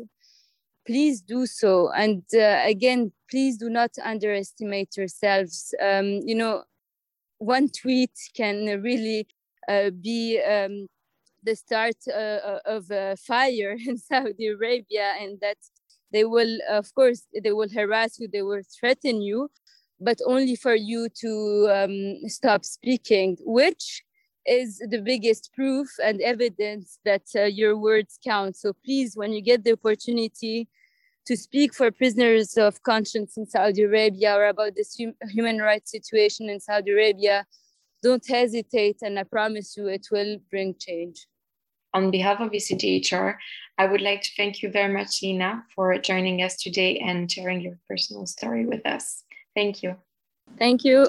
Please 0.90 1.22
do 1.22 1.46
so. 1.46 1.92
And 1.92 2.24
uh, 2.34 2.62
again, 2.66 3.12
please 3.30 3.58
do 3.58 3.70
not 3.70 3.92
underestimate 4.04 4.98
yourselves. 4.98 5.76
Um, 5.80 6.22
you 6.26 6.34
know, 6.34 6.64
one 7.38 7.70
tweet 7.70 8.10
can 8.36 8.82
really 8.82 9.28
uh, 9.70 9.92
be 9.92 10.42
um, 10.42 10.88
the 11.44 11.56
start 11.56 11.98
uh, 12.12 12.58
of 12.66 12.90
a 12.90 13.16
fire 13.18 13.78
in 13.88 14.00
Saudi 14.00 14.48
Arabia, 14.48 15.14
and 15.22 15.40
that 15.42 15.58
they 16.12 16.26
will 16.26 16.58
of 16.68 16.92
course 16.96 17.28
they 17.44 17.52
will 17.52 17.70
harass 17.70 18.20
you 18.20 18.28
they 18.28 18.42
will 18.42 18.64
threaten 18.80 19.22
you 19.22 19.50
but 20.00 20.18
only 20.26 20.56
for 20.56 20.74
you 20.74 21.08
to 21.10 21.70
um, 21.72 22.28
stop 22.28 22.66
speaking 22.66 23.38
which 23.42 24.04
is 24.48 24.80
the 24.90 25.02
biggest 25.02 25.52
proof 25.54 25.88
and 26.04 26.20
evidence 26.22 26.98
that 27.06 27.22
uh, 27.36 27.44
your 27.44 27.78
words 27.78 28.18
count 28.26 28.56
so 28.56 28.74
please 28.84 29.16
when 29.16 29.32
you 29.32 29.42
get 29.42 29.64
the 29.64 29.74
opportunity 29.74 30.68
to 31.30 31.38
speak 31.38 31.76
for 31.76 31.92
prisoners 31.92 32.58
of 32.58 32.82
conscience 32.82 33.38
in 33.38 33.46
saudi 33.46 33.84
arabia 33.84 34.36
or 34.36 34.48
about 34.48 34.74
this 34.76 34.98
hum- 35.00 35.14
human 35.30 35.60
rights 35.60 35.92
situation 35.92 36.50
in 36.50 36.60
saudi 36.60 36.92
arabia 36.92 37.46
don't 38.02 38.28
hesitate 38.28 38.98
and 39.04 39.20
i 39.20 39.24
promise 39.24 39.78
you 39.78 39.86
it 39.88 40.08
will 40.12 40.38
bring 40.50 40.74
change 40.80 41.28
on 41.92 42.12
behalf 42.12 42.40
of 42.40 42.52
ECDHR, 42.52 43.36
I 43.80 43.86
would 43.88 44.02
like 44.02 44.22
to 44.22 44.30
thank 44.38 44.62
you 44.62 44.70
very 44.70 44.94
much, 44.94 45.24
Lina, 45.24 45.64
for 45.74 45.98
joining 45.98 46.44
us 46.44 46.56
today 46.56 47.00
and 47.00 47.32
sharing 47.32 47.62
your 47.62 47.80
personal 47.90 48.28
story 48.28 48.68
with 48.68 48.86
us. 48.86 49.24
Thank 49.56 49.82
you. 49.82 49.96
Thank 50.60 50.84
you. 50.84 51.08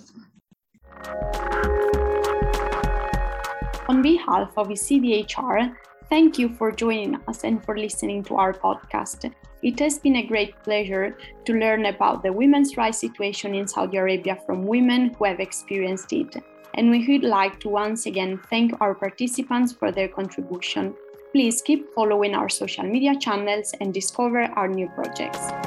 On 3.91 4.01
behalf 4.01 4.57
of 4.57 4.69
ECDHR, 4.69 5.77
thank 6.11 6.39
you 6.39 6.49
for 6.51 6.71
joining 6.71 7.17
us 7.29 7.45
and 7.45 7.65
for 7.65 7.79
listening 7.79 8.23
to 8.25 8.37
our 8.37 8.53
podcast. 8.53 9.33
It 9.63 9.79
has 9.79 9.99
been 9.99 10.17
a 10.17 10.27
great 10.27 10.55
pleasure 10.65 11.17
to 11.45 11.53
learn 11.53 11.87
about 11.87 12.23
the 12.23 12.33
women's 12.33 12.77
rights 12.77 12.99
situation 12.99 13.55
in 13.55 13.67
Saudi 13.67 13.97
Arabia 13.97 14.37
from 14.45 14.67
women 14.67 15.15
who 15.15 15.25
have 15.25 15.41
experienced 15.41 16.13
it 16.13 16.37
and 16.75 16.91
we 16.91 17.07
would 17.07 17.25
like 17.25 17.59
to 17.61 17.69
once 17.69 18.07
again 18.07 18.41
thank 18.49 18.73
our 18.81 18.95
participants 18.95 19.73
for 19.73 19.91
their 19.93 20.09
contribution. 20.09 20.95
Please 21.33 21.63
keep 21.63 21.93
following 21.95 22.35
our 22.35 22.49
social 22.49 22.85
media 22.85 23.15
channels 23.19 23.73
and 23.81 23.95
discover 23.95 24.43
our 24.57 24.69
new 24.69 24.89
projects. 24.89 25.60